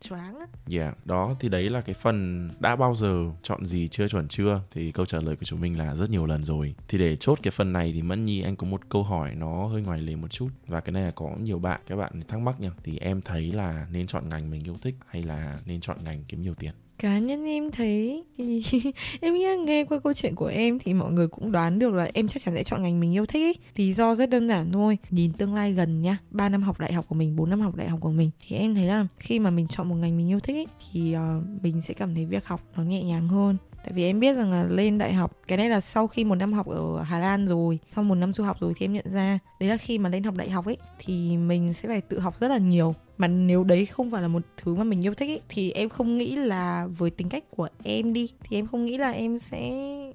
[0.01, 4.07] choáng á Yeah, đó thì đấy là cái phần đã bao giờ chọn gì chưa
[4.07, 6.75] chuẩn chưa thì câu trả lời của chúng mình là rất nhiều lần rồi.
[6.87, 9.67] Thì để chốt cái phần này thì Mẫn Nhi anh có một câu hỏi nó
[9.67, 12.39] hơi ngoài lề một chút và cái này là có nhiều bạn các bạn thắc
[12.39, 12.71] mắc nha.
[12.83, 16.23] Thì em thấy là nên chọn ngành mình yêu thích hay là nên chọn ngành
[16.27, 16.73] kiếm nhiều tiền?
[17.01, 18.63] Cá nhân em thấy thì
[19.21, 22.09] em nghĩ nghe qua câu chuyện của em thì mọi người cũng đoán được là
[22.13, 23.61] em chắc chắn sẽ chọn ngành mình yêu thích ý.
[23.75, 24.97] lý do rất đơn giản thôi.
[25.09, 26.17] Nhìn tương lai gần nha.
[26.31, 28.31] 3 năm học đại học của mình 4 năm học đại học của mình.
[28.47, 31.15] Thì em thấy là khi mà mình chọn một ngành mình yêu thích ý, thì
[31.15, 33.57] uh, mình sẽ cảm thấy việc học nó nhẹ nhàng hơn.
[33.84, 36.36] Tại vì em biết rằng là lên đại học, Cái này là sau khi một
[36.36, 39.06] năm học ở Hà Lan rồi, Sau một năm du học rồi thì em nhận
[39.13, 42.20] ra, Đấy là khi mà lên học đại học ấy, Thì mình sẽ phải tự
[42.20, 42.96] học rất là nhiều.
[43.17, 45.89] Mà nếu đấy không phải là một thứ mà mình yêu thích ấy, Thì em
[45.89, 49.38] không nghĩ là với tính cách của em đi, Thì em không nghĩ là em
[49.38, 49.72] sẽ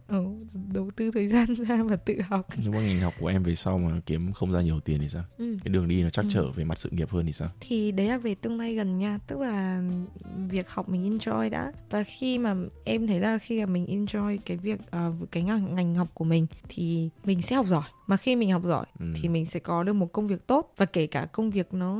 [0.08, 0.24] ừ,
[0.72, 3.54] đầu tư thời gian ra và tự học Nếu mà ngành học của em về
[3.54, 5.22] sau mà kiếm không ra nhiều tiền thì sao?
[5.38, 5.56] ừ.
[5.64, 6.28] Cái đường đi nó chắc Ừ.
[6.32, 7.48] trở về mặt sự nghiệp hơn thì sao?
[7.60, 9.82] thì đấy là về tương lai gần nha tức là
[10.48, 14.38] việc học mình enjoy đã và khi mà em thấy là khi mà mình enjoy
[14.46, 18.16] cái việc ờ, cái ngành, ngành học của mình thì mình sẽ học giỏi mà
[18.16, 19.06] khi mình học giỏi Ừ.
[19.22, 21.98] thì mình sẽ có được một công việc tốt và kể cả công việc nó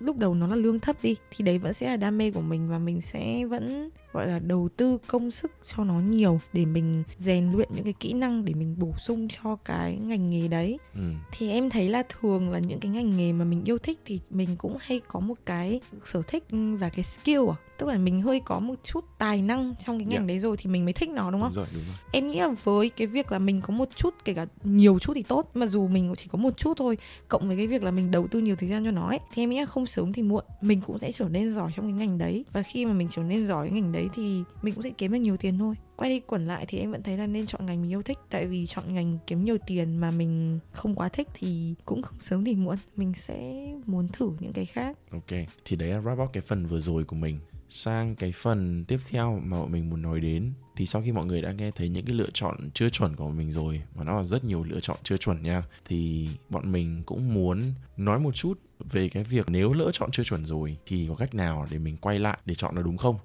[0.00, 2.40] lúc đầu nó là lương thấp đi thì đấy vẫn sẽ là đam mê của
[2.40, 6.64] mình và mình sẽ vẫn gọi là đầu tư công sức cho nó nhiều để
[6.64, 10.48] mình rèn luyện những cái kỹ năng để mình bổ sung cho cái ngành nghề
[10.48, 11.00] đấy Ừ.
[11.32, 14.20] thì em thấy là thường là những cái ngành nghề mà mình yêu thích thì
[14.30, 18.20] mình cũng hay có một cái sở thích và cái skill à tức là mình
[18.20, 20.26] hơi có một chút tài năng trong cái ngành Dạ.
[20.26, 21.52] đấy rồi thì mình mới thích nó đúng không?
[21.54, 21.94] Đúng rồi đúng rồi.
[22.12, 25.12] Em nghĩ là với cái việc là mình có một chút kể cả nhiều chút
[25.14, 27.90] thì tốt mà dù mình chỉ có một chút thôi cộng với cái việc là
[27.90, 30.12] mình đầu tư nhiều thời gian cho nó ấy thì em nghĩ là không sớm
[30.12, 32.44] thì muộn mình cũng sẽ trở nên giỏi trong cái ngành đấy.
[32.52, 35.12] Và khi mà mình trở nên giỏi cái ngành đấy thì mình cũng sẽ kiếm
[35.12, 35.74] được nhiều tiền thôi.
[35.96, 38.18] Quay đi quẩn lại thì em vẫn thấy là nên chọn ngành mình yêu thích.
[38.30, 42.20] Tại vì chọn ngành kiếm nhiều tiền mà mình không quá thích thì cũng không
[42.20, 42.76] sớm thì muộn.
[42.96, 44.98] Mình sẽ muốn thử những cái khác.
[45.10, 45.30] Ok,
[45.64, 47.38] thì đấy là wrap up cái phần vừa rồi của mình.
[47.76, 50.52] Sang cái phần tiếp theo mà bọn mình muốn nói đến.
[50.76, 53.28] Thì sau khi mọi người đã nghe thấy những cái lựa chọn chưa chuẩn của
[53.28, 57.02] mình rồi, mà nó là rất nhiều lựa chọn chưa chuẩn nha, thì bọn mình
[57.06, 57.62] cũng muốn
[57.96, 61.34] nói một chút về cái việc nếu lỡ chọn chưa chuẩn rồi thì có cách
[61.34, 63.18] nào để mình quay lại để chọn nó đúng không?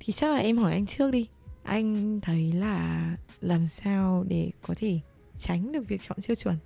[0.00, 1.26] thì chắc là em hỏi anh trước đi.
[1.62, 5.00] Anh thấy là làm sao để có thể
[5.38, 6.56] tránh được việc chọn chưa chuẩn?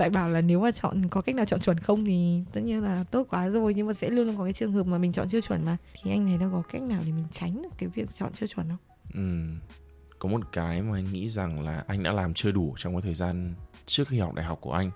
[0.00, 2.82] Tại bảo là nếu mà chọn có cách nào chọn chuẩn không thì tất nhiên
[2.82, 3.74] là tốt quá rồi.
[3.74, 5.76] Nhưng mà sẽ luôn luôn có cái trường hợp mà mình chọn chưa chuẩn mà.
[6.02, 8.46] Thì anh thấy là có cách nào để mình tránh được cái việc chọn chưa
[8.46, 8.76] chuẩn không?
[9.14, 9.58] Ừm,
[10.18, 13.02] có một cái mà anh nghĩ rằng là anh đã làm chưa đủ trong cái
[13.02, 13.54] thời gian
[13.86, 14.90] trước khi học đại học của anh.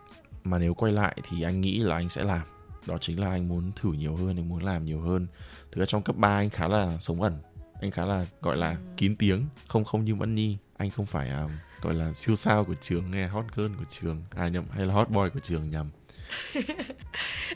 [0.45, 2.43] Mà nếu quay lại thì anh nghĩ là anh sẽ làm.
[2.87, 5.27] Đó chính là anh muốn thử nhiều hơn anh muốn làm nhiều hơn.
[5.73, 7.39] Thực ra trong cấp 3 anh khá là sống ẩn.
[7.81, 10.57] Anh khá là gọi là kín tiếng không không như Mẫn Nhi.
[10.77, 11.49] Anh không phải à,
[11.85, 14.23] gọi là siêu sao của trường hay là hot girl của trường.
[14.31, 15.91] À nhầm hay là hot boy của trường nhầm.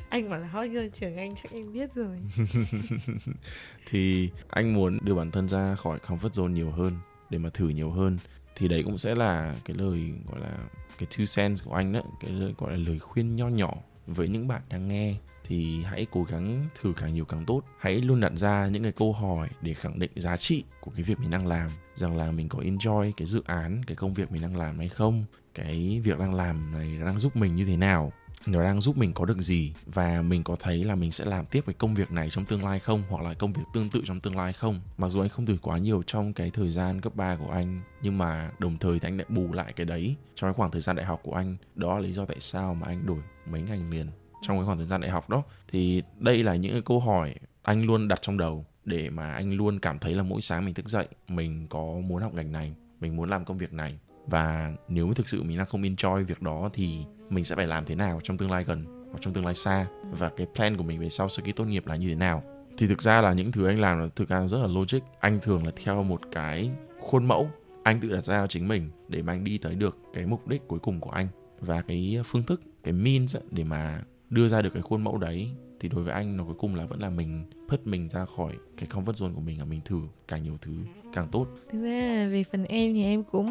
[0.08, 2.18] Anh bảo là hot girl trường anh chắc em biết rồi.
[3.90, 6.92] Thì anh muốn đưa bản thân ra khỏi comfort zone nhiều hơn
[7.30, 8.18] để mà thử nhiều hơn.
[8.56, 10.58] Thì đấy cũng sẽ là cái lời gọi là
[10.98, 13.74] cái two cents của anh đó cái lời gọi là lời khuyên nho nhỏ
[14.06, 15.14] với những bạn đang nghe
[15.48, 17.62] thì hãy cố gắng thử càng nhiều càng tốt.
[17.78, 21.02] Hãy luôn đặt ra những cái câu hỏi để khẳng định giá trị của cái
[21.02, 24.32] việc mình đang làm, rằng là mình có enjoy cái dự án, cái công việc
[24.32, 27.76] mình đang làm hay không, cái việc đang làm này đang giúp mình như thế
[27.76, 28.12] nào,
[28.46, 31.46] nó đang giúp mình có được gì, và mình có thấy là mình sẽ làm
[31.46, 34.02] tiếp cái công việc này trong tương lai không, hoặc là công việc tương tự
[34.06, 34.80] trong tương lai không.
[34.98, 37.80] Mặc dù anh không thử quá nhiều trong cái thời gian cấp 3 của anh,
[38.02, 40.80] nhưng mà đồng thời thì anh lại bù lại cái đấy trong cái khoảng thời
[40.80, 41.56] gian đại học của anh.
[41.74, 44.06] Đó là lý do tại sao mà anh đổi mấy ngành liền
[44.42, 47.34] trong cái khoảng thời gian đại học đó, thì đây là những cái câu hỏi
[47.62, 50.74] anh luôn đặt trong đầu để mà anh luôn cảm thấy là mỗi sáng mình
[50.74, 53.98] thức dậy, mình có muốn học ngành này, mình muốn làm công việc này.
[54.26, 57.84] Và nếu thực sự mình đang không enjoy việc đó thì mình sẽ phải làm
[57.84, 59.86] thế nào trong tương lai gần hoặc trong tương lai xa?
[60.10, 62.42] Và cái plan của mình về sau sau khi tốt nghiệp là như thế nào?
[62.78, 64.98] Thì thực ra là những thứ anh làm là thực ra rất là logic.
[65.20, 66.70] Anh thường là theo một cái
[67.00, 67.50] khuôn mẫu.
[67.82, 70.48] Anh tự đặt ra cho chính mình để mà anh đi tới được cái mục
[70.48, 71.28] đích cuối cùng của anh.
[71.60, 75.48] Và cái phương thức, cái means để mà đưa ra được cái khuôn mẫu đấy,
[75.80, 78.52] thì đối với anh nó cuối cùng là vẫn là mình phất mình ra khỏi
[78.76, 80.72] cái comfort zone của mình là mình thử càng nhiều thứ
[81.12, 81.46] càng tốt.
[81.72, 83.48] Thực ra về phần em thì em cũng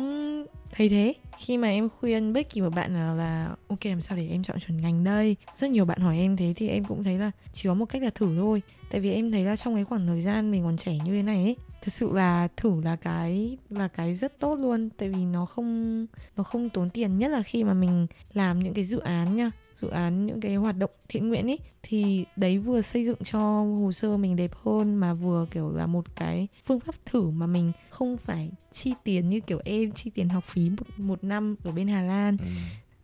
[0.72, 1.14] thấy thế.
[1.38, 4.44] Khi mà em khuyên bất kỳ một bạn nào là, Ok, làm sao để em
[4.44, 5.36] chọn chuẩn ngành đây?
[5.56, 8.04] Rất nhiều bạn hỏi em thế thì em cũng thấy là Chỉ có một cách
[8.04, 8.62] là thử thôi.
[8.92, 11.24] Tại vì em thấy là trong cái khoảng thời gian mình còn trẻ như thế
[11.24, 14.90] này ấy Thực sự là thử là cái là cái rất tốt luôn.
[14.98, 16.06] Tại vì nó không
[16.38, 17.18] nó không tốn tiền.
[17.18, 20.56] Nhất là khi mà mình làm những cái dự án nha dự án những cái
[20.56, 24.52] hoạt động thiện nguyện ấy thì đấy vừa xây dựng cho hồ sơ mình đẹp
[24.64, 28.94] hơn mà vừa kiểu là một cái phương pháp thử mà mình không phải chi
[29.04, 32.38] tiền như kiểu em chi tiền học phí một, một năm ở bên Hà Lan.
[32.38, 32.46] Ừ.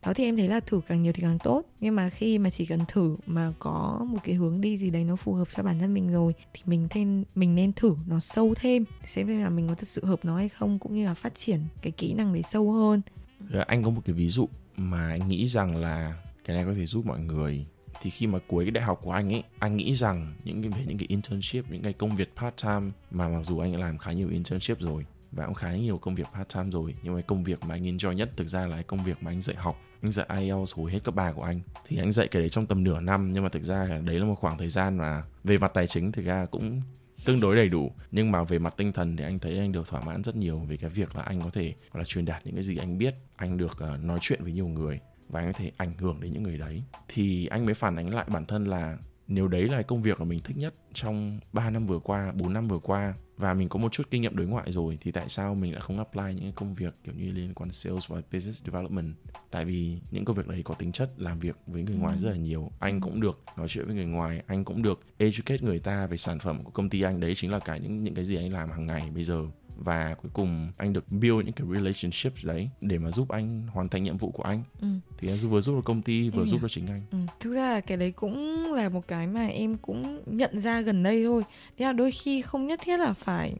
[0.02, 1.62] đó thì em thấy là thử càng nhiều thì càng tốt.
[1.80, 5.04] Nhưng mà khi mà chỉ cần thử mà có một cái hướng đi gì đấy
[5.04, 8.20] nó phù hợp cho bản thân mình rồi thì mình thêm mình nên thử nó
[8.20, 11.04] sâu thêm xem xem là mình có thật sự hợp nó hay không cũng như
[11.06, 13.02] là phát triển cái kỹ năng đấy sâu hơn.
[13.48, 16.74] Rồi anh có một cái ví dụ mà anh nghĩ rằng là cái này có
[16.74, 17.66] thể giúp mọi người.
[18.02, 20.72] Thì khi mà cuối cái đại học của anh ấy anh nghĩ rằng những cái
[20.72, 23.78] về những cái internship những cái công việc part time mà mặc dù anh đã
[23.78, 27.14] làm khá nhiều internship rồi và cũng khá nhiều công việc part time rồi nhưng
[27.14, 29.30] mà cái công việc mà anh enjoy nhất thực ra là cái công việc mà
[29.30, 31.60] anh dạy học anh dạy IELTS hồi hết cấp 3 của anh.
[31.86, 34.18] Thì anh dạy cái đấy trong tầm nửa năm nhưng mà thực ra là đấy
[34.18, 36.80] là một khoảng thời gian mà về mặt tài chính thực ra cũng
[37.24, 37.92] tương đối đầy đủ.
[38.10, 40.58] Nhưng mà về mặt tinh thần thì anh thấy anh được thỏa mãn rất nhiều
[40.58, 42.98] về cái việc là anh có thể gọi là truyền đạt những cái gì anh
[42.98, 46.20] biết anh được uh, nói chuyện với nhiều người và anh có thể ảnh hưởng
[46.20, 46.82] đến những người đấy.
[47.08, 50.24] Thì anh mới phản ánh lại bản thân là nếu đấy là công việc mà
[50.24, 53.78] mình thích nhất trong 3 năm vừa qua, 4 năm vừa qua và mình có
[53.78, 56.52] một chút kinh nghiệm đối ngoại rồi thì tại sao mình lại không apply những
[56.52, 59.14] công việc kiểu như liên quan sales và business development?
[59.50, 62.30] Tại vì những công việc đấy có tính chất làm việc với người ngoài rất
[62.30, 62.70] là nhiều.
[62.78, 66.16] Anh cũng được nói chuyện với người ngoài anh cũng được educate người ta về
[66.16, 67.20] sản phẩm của công ty anh.
[67.20, 69.44] Đấy chính là cả những những cái gì anh làm hàng ngày bây giờ
[69.76, 73.88] và cuối cùng anh được build những cái relationships đấy để mà giúp anh hoàn
[73.88, 74.86] thành nhiệm vụ của anh ừ.
[75.18, 76.62] thì anh vừa giúp được công ty vừa Em giúp hiểu.
[76.62, 77.18] được chính anh Ừ.
[77.40, 81.02] Thực ra là cái đấy cũng là một cái mà em cũng nhận ra gần
[81.02, 81.42] đây thôi
[81.78, 83.54] Thế là đôi khi không nhất thiết là phải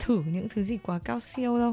[0.00, 1.72] thử những thứ gì quá cao siêu đâu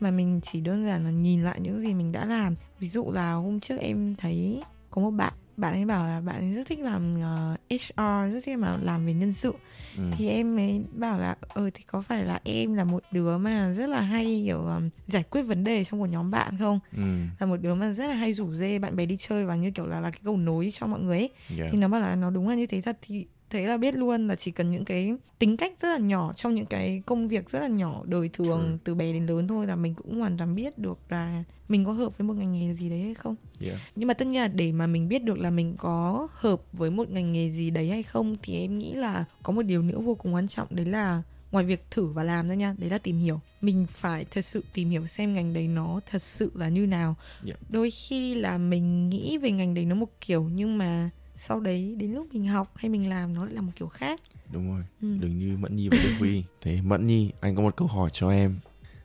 [0.00, 3.10] Mà mình chỉ đơn giản là nhìn lại những gì mình đã làm Ví dụ
[3.12, 6.66] là hôm trước em thấy có một bạn bạn ấy bảo là bạn ấy rất
[6.66, 9.52] thích làm uh, HR rất thích mà làm về nhân sự
[9.96, 10.02] ừ.
[10.16, 13.72] thì em ấy bảo là ờ thì có phải là em là một đứa mà
[13.76, 17.02] rất là hay kiểu um, giải quyết vấn đề trong một nhóm bạn không ừ.
[17.38, 19.70] là một đứa mà rất là hay rủ dê bạn bè đi chơi và như
[19.70, 21.68] kiểu là là cái cầu nối cho mọi người ấy yeah.
[21.72, 24.28] thì nó bảo là nó đúng là như thế thật thì thế là biết luôn
[24.28, 27.50] là chỉ cần những cái tính cách rất là nhỏ trong những cái công việc
[27.50, 28.78] rất là nhỏ đời thường ừ.
[28.84, 31.92] từ bé đến lớn thôi là mình cũng hoàn toàn biết được là mình có
[31.92, 33.78] hợp với một ngành nghề gì đấy hay không yeah.
[33.96, 36.90] nhưng mà tất nhiên là để mà mình biết được là mình có hợp với
[36.90, 39.98] một ngành nghề gì đấy hay không thì em nghĩ là có một điều nữa
[39.98, 42.98] vô cùng quan trọng đấy là ngoài việc thử và làm ra nha đấy là
[42.98, 46.68] tìm hiểu mình phải thật sự tìm hiểu xem ngành đấy nó thật sự là
[46.68, 47.14] như nào
[47.46, 47.58] yeah.
[47.68, 51.94] đôi khi là mình nghĩ về ngành đấy nó một kiểu nhưng mà sau đấy
[51.98, 54.20] đến lúc mình học hay mình làm nó lại là một kiểu khác.
[54.52, 54.84] Đúng rồi.
[55.02, 55.16] Ừ.
[55.20, 56.44] đừng như mẫn nhi và đức huy.
[56.60, 58.56] Thế mẫn nhi anh có một câu hỏi cho em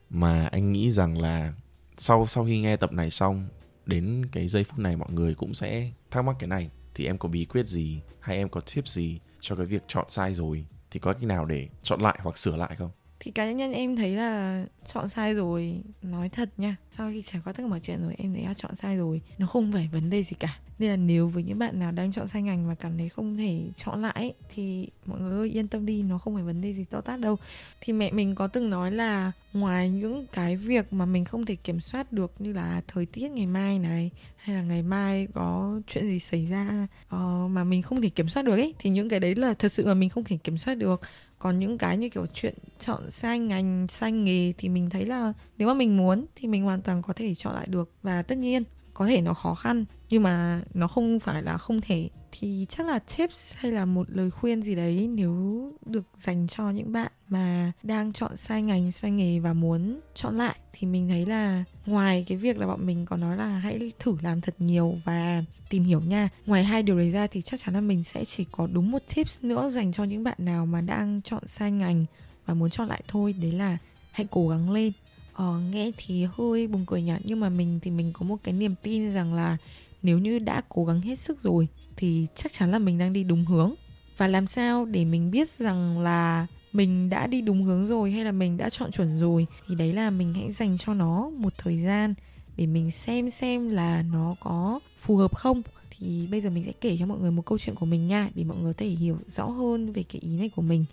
[0.09, 1.53] mà anh nghĩ rằng là
[1.97, 3.47] sau sau khi nghe tập này xong
[3.85, 6.69] đến cái giây phút này mọi người cũng sẽ thắc mắc cái này.
[6.95, 10.05] Thì em có bí quyết gì hay em có tip gì cho cái việc chọn
[10.09, 10.65] sai rồi?
[10.91, 12.91] Thì có cách nào để chọn lại hoặc sửa lại không
[13.23, 16.75] thì cá nhân em thấy là chọn sai rồi nói thật nha.
[16.97, 19.21] Sau khi trải qua tất cả mọi chuyện rồi em thấy là chọn sai rồi
[19.37, 20.59] nó không phải vấn đề gì cả.
[20.79, 23.37] Nên là nếu với những bạn nào đang chọn sai ngành và cảm thấy không
[23.37, 26.73] thể chọn lại thì mọi người ơi yên tâm đi nó không phải vấn đề
[26.73, 27.35] gì to tát đâu.
[27.81, 31.55] Thì mẹ mình có từng nói là ngoài những cái việc mà mình không thể
[31.55, 35.79] kiểm soát được như là thời tiết ngày mai này hay là ngày mai có
[35.87, 39.09] chuyện gì xảy ra uh, mà mình không thể kiểm soát được ấy thì những
[39.09, 41.01] cái đấy là thật sự mà mình không thể kiểm soát được
[41.43, 45.33] còn những cái như kiểu chuyện chọn sai ngành, sai nghề thì mình thấy là
[45.57, 47.91] nếu mà mình muốn thì mình hoàn toàn có thể chọn lại được.
[48.03, 48.63] Và tất nhiên
[48.93, 52.09] có thể nó khó khăn, nhưng mà nó không phải là không thể.
[52.31, 56.69] Thì chắc là tips hay là một lời khuyên gì đấy nếu được dành cho
[56.69, 61.09] những bạn mà đang chọn sai ngành, sai nghề và muốn chọn lại, thì mình
[61.09, 64.55] thấy là ngoài cái việc là bọn mình có nói là hãy thử làm thật
[64.57, 66.29] nhiều và tìm hiểu nha.
[66.45, 69.01] Ngoài hai điều đấy ra thì chắc chắn là mình sẽ chỉ có đúng một
[69.15, 72.05] tips nữa dành cho những bạn nào mà đang chọn sai ngành
[72.45, 73.77] và muốn chọn lại thôi, đấy là
[74.11, 74.91] hãy cố gắng lên.
[75.33, 78.53] Ờ, nghe thì hơi buồn cười nhỉ nhưng mà mình thì mình có một cái
[78.53, 79.57] niềm tin rằng là
[80.03, 83.23] nếu như đã cố gắng hết sức rồi thì chắc chắn là mình đang đi
[83.23, 83.73] đúng hướng.
[84.17, 88.25] Và làm sao để mình biết rằng là mình đã đi đúng hướng rồi hay
[88.25, 91.53] là mình đã chọn chuẩn rồi thì đấy là mình hãy dành cho nó một
[91.57, 92.13] thời gian
[92.57, 95.61] để mình xem xem là nó có phù hợp không.
[95.89, 98.29] Thì bây giờ mình sẽ kể cho mọi người một câu chuyện của mình nha
[98.35, 100.85] để mọi người có thể hiểu rõ hơn về cái ý này của mình.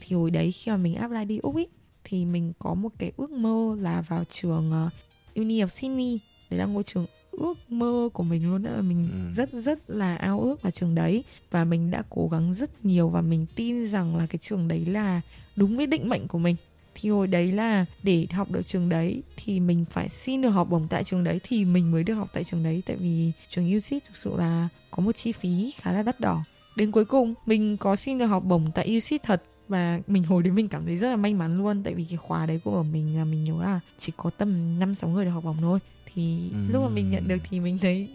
[0.00, 1.66] Thì hồi đấy khi mà mình apply đi úc ý
[2.08, 4.92] thì mình có một cái ước mơ là vào trường uh,
[5.34, 6.20] Uni of Sydney.
[6.50, 9.18] Đấy là ngôi trường ước mơ của mình luôn đó mình ừ.
[9.36, 11.24] rất rất là ao ước vào trường đấy.
[11.50, 14.84] Và mình đã cố gắng rất nhiều và mình tin rằng là cái trường đấy
[14.86, 15.20] là
[15.56, 16.56] đúng với định mệnh của mình.
[16.94, 20.70] Thì hồi đấy là để học được trường đấy thì mình phải xin được học
[20.70, 22.82] bổng tại trường đấy thì mình mới được học tại trường đấy.
[22.86, 26.44] Tại vì trường UC thực sự là có một chi phí khá là đắt đỏ.
[26.76, 30.42] Đến cuối cùng mình có xin được học bổng tại UC thật và mình hồi
[30.42, 31.82] đấy mình cảm thấy rất là may mắn luôn.
[31.82, 34.94] Tại vì cái khóa đấy của mình là mình nhớ là chỉ có tầm năm
[34.94, 35.78] sáu người được học bổng thôi.
[36.14, 36.58] Thì ừ.
[36.72, 38.08] lúc mà mình nhận được thì mình thấy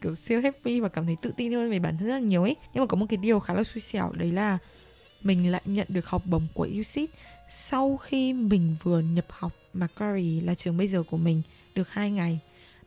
[0.00, 2.42] kiểu siêu happy và cảm thấy tự tin hơn về bản thân rất là nhiều
[2.42, 2.56] ấy.
[2.74, 4.58] Nhưng mà có một cái điều khá là xui xẻo đấy là
[5.24, 7.10] mình lại nhận được học bổng của UCIT
[7.50, 11.42] sau khi mình vừa nhập học Macquarie là trường bây giờ của mình
[11.74, 12.40] được hai ngày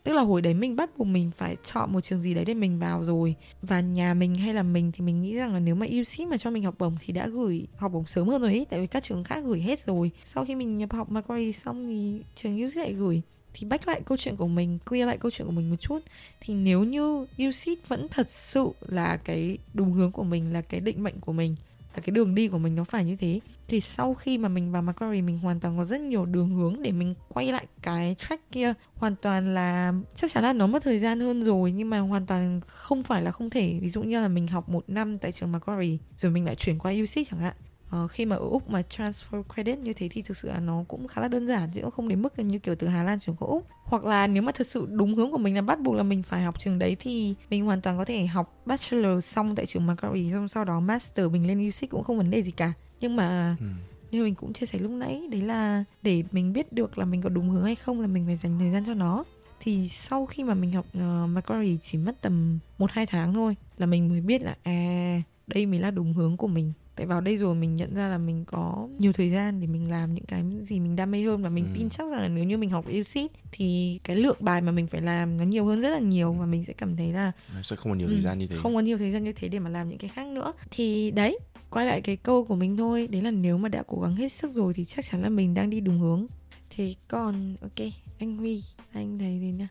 [0.07, 2.53] tức là hồi đấy mình bắt buộc mình phải chọn một trường gì đấy để
[2.53, 3.35] mình vào rồi.
[3.61, 6.37] Và nhà mình hay là mình thì mình nghĩ rằng là nếu mà UC mà
[6.37, 8.87] cho mình học bổng thì đã gửi học bổng sớm hơn rồi ấy, tại vì
[8.87, 10.11] các trường khác gửi hết rồi.
[10.33, 13.21] Sau khi mình nhập học Macquarie xong thì trường UC lại gửi.
[13.53, 15.99] Thì back lại câu chuyện của mình, clear lại câu chuyện của mình một chút.
[16.39, 20.79] Thì nếu như UC vẫn thật sự là cái đúng hướng của mình, là cái
[20.79, 21.55] định mệnh của mình
[21.97, 23.39] là cái đường đi của mình nó phải như thế.
[23.67, 26.81] Thì sau khi mà mình vào Macquarie, mình hoàn toàn có rất nhiều đường hướng
[26.81, 28.73] để mình quay lại cái track kia.
[28.95, 32.25] Hoàn toàn là, chắc chắn là nó mất thời gian hơn rồi, nhưng mà hoàn
[32.25, 33.79] toàn không phải là không thể.
[33.81, 36.79] Ví dụ như là mình học một năm tại trường Macquarie, rồi mình lại chuyển
[36.79, 37.53] qua UC chẳng hạn
[37.95, 40.83] uh, khi mà ở úc mà transfer credit như thế thì thực sự là nó
[40.87, 43.35] cũng khá là đơn giản chứ không đến mức như kiểu từ hà lan chuyển
[43.35, 43.67] qua úc.
[43.83, 46.23] Hoặc là nếu mà thật sự đúng hướng của mình là bắt buộc là mình
[46.23, 49.85] phải học trường đấy thì mình hoàn toàn có thể học bachelor xong tại trường
[49.85, 52.73] Macquarie xong sau đó master mình lên UC cũng không vấn đề gì cả.
[52.99, 53.65] Nhưng mà ừ.
[54.11, 57.21] như mình cũng chia sẻ lúc nãy đấy là để mình biết được là mình
[57.21, 59.23] có đúng hướng hay không là mình phải dành thời gian cho nó.
[59.59, 63.55] Thì sau khi mà mình học uh, Macquarie chỉ mất tầm một hai tháng thôi
[63.77, 67.21] là mình mới biết là à đây mới là đúng hướng của mình tại vào
[67.21, 70.25] đây rồi mình nhận ra là mình có nhiều thời gian để mình làm những
[70.25, 71.71] cái gì mình đam mê hơn và mình ừ.
[71.75, 74.87] tin chắc rằng là nếu như mình học UC thì cái lượng bài mà mình
[74.87, 77.31] phải làm nó nhiều hơn rất là nhiều và mình sẽ cảm thấy là
[77.63, 78.57] sẽ không có nhiều ừ, thời gian như thế.
[78.57, 80.53] không có nhiều thời gian như thế để mà làm những cái khác nữa.
[80.71, 81.39] Thì đấy
[81.69, 83.07] quay lại cái câu của mình thôi.
[83.07, 85.53] Đấy là nếu mà đã cố gắng hết sức rồi thì chắc chắn là mình
[85.53, 86.25] đang đi đúng hướng.
[86.69, 87.87] Thì còn ok
[88.19, 89.67] anh Huy anh thấy gì nhá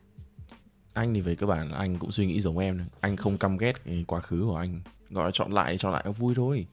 [0.92, 3.56] anh thì về cơ bản là anh cũng suy nghĩ giống em anh không căm
[3.56, 4.80] ghét cái quá khứ của anh.
[5.10, 6.66] Gọi là chọn lại chọn lại nó vui thôi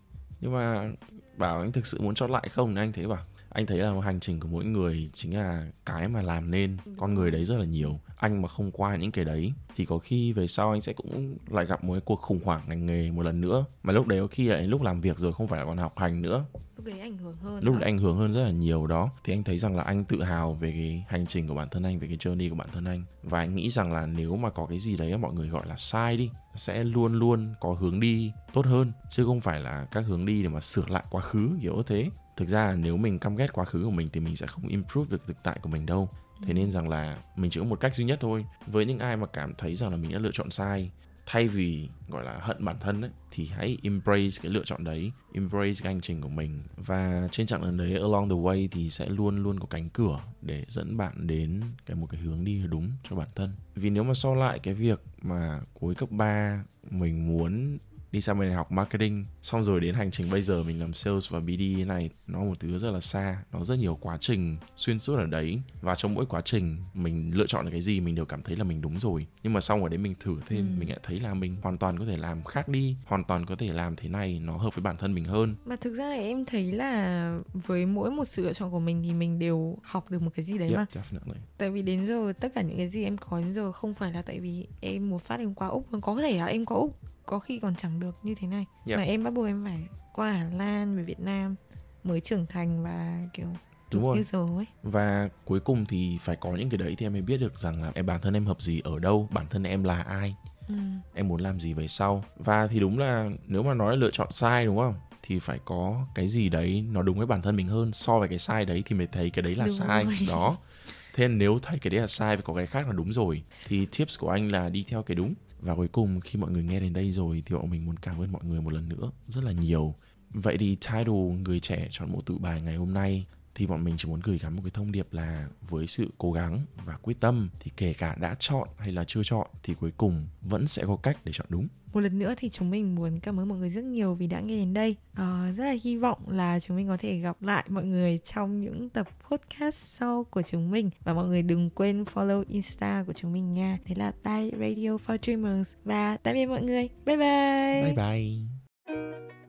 [0.43, 0.91] nhưng mà
[1.37, 2.75] bảo anh thực sự muốn chọn lại không?
[2.75, 6.07] Thì anh thấy bảo anh thấy là hành trình của mỗi người chính là cái
[6.07, 7.99] mà làm nên con người đấy rất là nhiều.
[8.15, 11.37] Anh mà không qua những cái đấy thì có khi về sau anh sẽ cũng
[11.49, 13.65] lại gặp một cái cuộc khủng hoảng ngành nghề một lần nữa.
[13.83, 15.93] Mà lúc đấy có khi lại lúc làm việc rồi không phải là còn học
[15.97, 16.45] hành nữa
[16.83, 19.09] lúc đấy ảnh hưởng hơn lúc đấy ảnh hưởng hơn rất là nhiều đó.
[19.23, 21.83] Thì anh thấy rằng là anh tự hào về cái hành trình của bản thân
[21.83, 23.03] anh về cái journey của bản thân anh.
[23.23, 25.77] Và anh nghĩ rằng là nếu mà có cái gì đấy mọi người gọi là
[25.77, 28.91] sai đi sẽ luôn luôn có hướng đi tốt hơn.
[29.09, 31.83] Chứ không phải là các hướng đi để mà sửa lại quá khứ kiểu như
[31.87, 32.09] thế.
[32.37, 35.07] Thực ra nếu mình căm ghét quá khứ của mình thì mình sẽ không improve
[35.09, 36.09] được thực tại của mình đâu.
[36.45, 38.45] Thế nên rằng là mình chỉ có một cách duy nhất thôi.
[38.67, 40.91] Với những ai mà cảm thấy rằng là mình đã lựa chọn sai
[41.25, 45.11] thay vì, gọi là, hận bản thân ấy, thì hãy embrace cái lựa chọn đấy,
[45.33, 46.59] embrace cái hành trình của mình.
[46.77, 50.19] Và trên chặng đường đấy, along the way thì sẽ luôn luôn có cánh cửa
[50.41, 53.49] để dẫn bạn đến cái một cái hướng đi đúng cho bản thân.
[53.75, 57.77] Vì nếu mà so lại cái việc mà cuối cấp 3 mình muốn
[58.13, 60.93] đi sang bên này học marketing xong rồi đến hành trình bây giờ mình làm
[60.93, 64.57] sales và BD này nó một thứ rất là xa nó rất nhiều quá trình
[64.75, 65.61] xuyên suốt ở đấy.
[65.81, 68.63] Và trong mỗi quá trình mình lựa chọn cái gì mình đều cảm thấy là
[68.63, 69.25] mình đúng rồi.
[69.43, 70.79] Nhưng mà xong ở đấy mình thử thêm ừ.
[70.79, 73.55] mình lại thấy là mình hoàn toàn có thể làm khác đi hoàn toàn có
[73.55, 75.55] thể làm thế này nó hợp với bản thân mình hơn.
[75.65, 79.13] Mà thực ra em thấy là với mỗi một sự lựa chọn của mình thì
[79.13, 80.85] mình đều học được một cái gì đấy yep, mà.
[80.93, 81.35] definitely.
[81.57, 84.11] tại vì đến giờ tất cả những cái gì em có đến giờ không phải
[84.11, 86.99] là tại vì em một phát em qua úc có thể là em qua úc
[87.25, 88.65] có khi còn chẳng được như thế này.
[88.85, 88.97] Yep.
[88.97, 91.55] mà em bắt buộc em phải qua Hà Lan về Việt Nam
[92.03, 93.47] mới trưởng thành và kiểu
[93.91, 94.55] đúng rồi.
[94.57, 94.65] ấy.
[94.83, 97.83] Và cuối cùng thì phải có những cái đấy thì em mới biết được rằng
[97.83, 100.35] là em bản thân em hợp gì ở đâu bản thân em là ai
[100.67, 100.75] ừ.
[101.13, 102.23] em muốn làm gì về sau.
[102.37, 104.95] Và thì đúng là nếu mà nói là lựa chọn sai đúng không?
[105.23, 108.29] Thì phải có cái gì đấy nó đúng với bản thân mình hơn so với
[108.29, 110.03] cái sai đấy thì mới thấy cái đấy là đúng sai.
[110.03, 110.15] rồi.
[110.27, 110.57] đó.
[111.15, 113.43] Thế nên nếu thấy cái đấy là sai và có cái khác là đúng rồi
[113.67, 116.63] thì tips của anh là đi theo cái đúng và cuối cùng, khi mọi người
[116.63, 119.11] nghe đến đây rồi thì bọn mình muốn cảm ơn mọi người một lần nữa,
[119.27, 119.93] rất là nhiều.
[120.29, 123.25] Vậy thì title người trẻ chọn bộ tự bài ngày hôm nay
[123.55, 126.31] thì bọn mình chỉ muốn gửi gắm một cái thông điệp là với sự cố
[126.31, 129.91] gắng và quyết tâm thì kể cả đã chọn hay là chưa chọn thì cuối
[129.97, 131.67] cùng vẫn sẽ có cách để chọn đúng.
[131.93, 134.39] Một lần nữa thì chúng mình muốn cảm ơn mọi người rất nhiều vì đã
[134.39, 134.95] nghe đến đây.
[135.13, 138.61] À, rất là hy vọng là chúng mình có thể gặp lại mọi người trong
[138.61, 140.89] những tập podcast sau của chúng mình.
[141.03, 143.77] Và mọi người đừng quên follow insta của chúng mình nha.
[143.85, 145.71] Đấy là bye radio for dreamers.
[145.83, 146.89] Và tạm biệt mọi người.
[147.05, 147.83] Bye bye.
[147.83, 149.42] Bye bye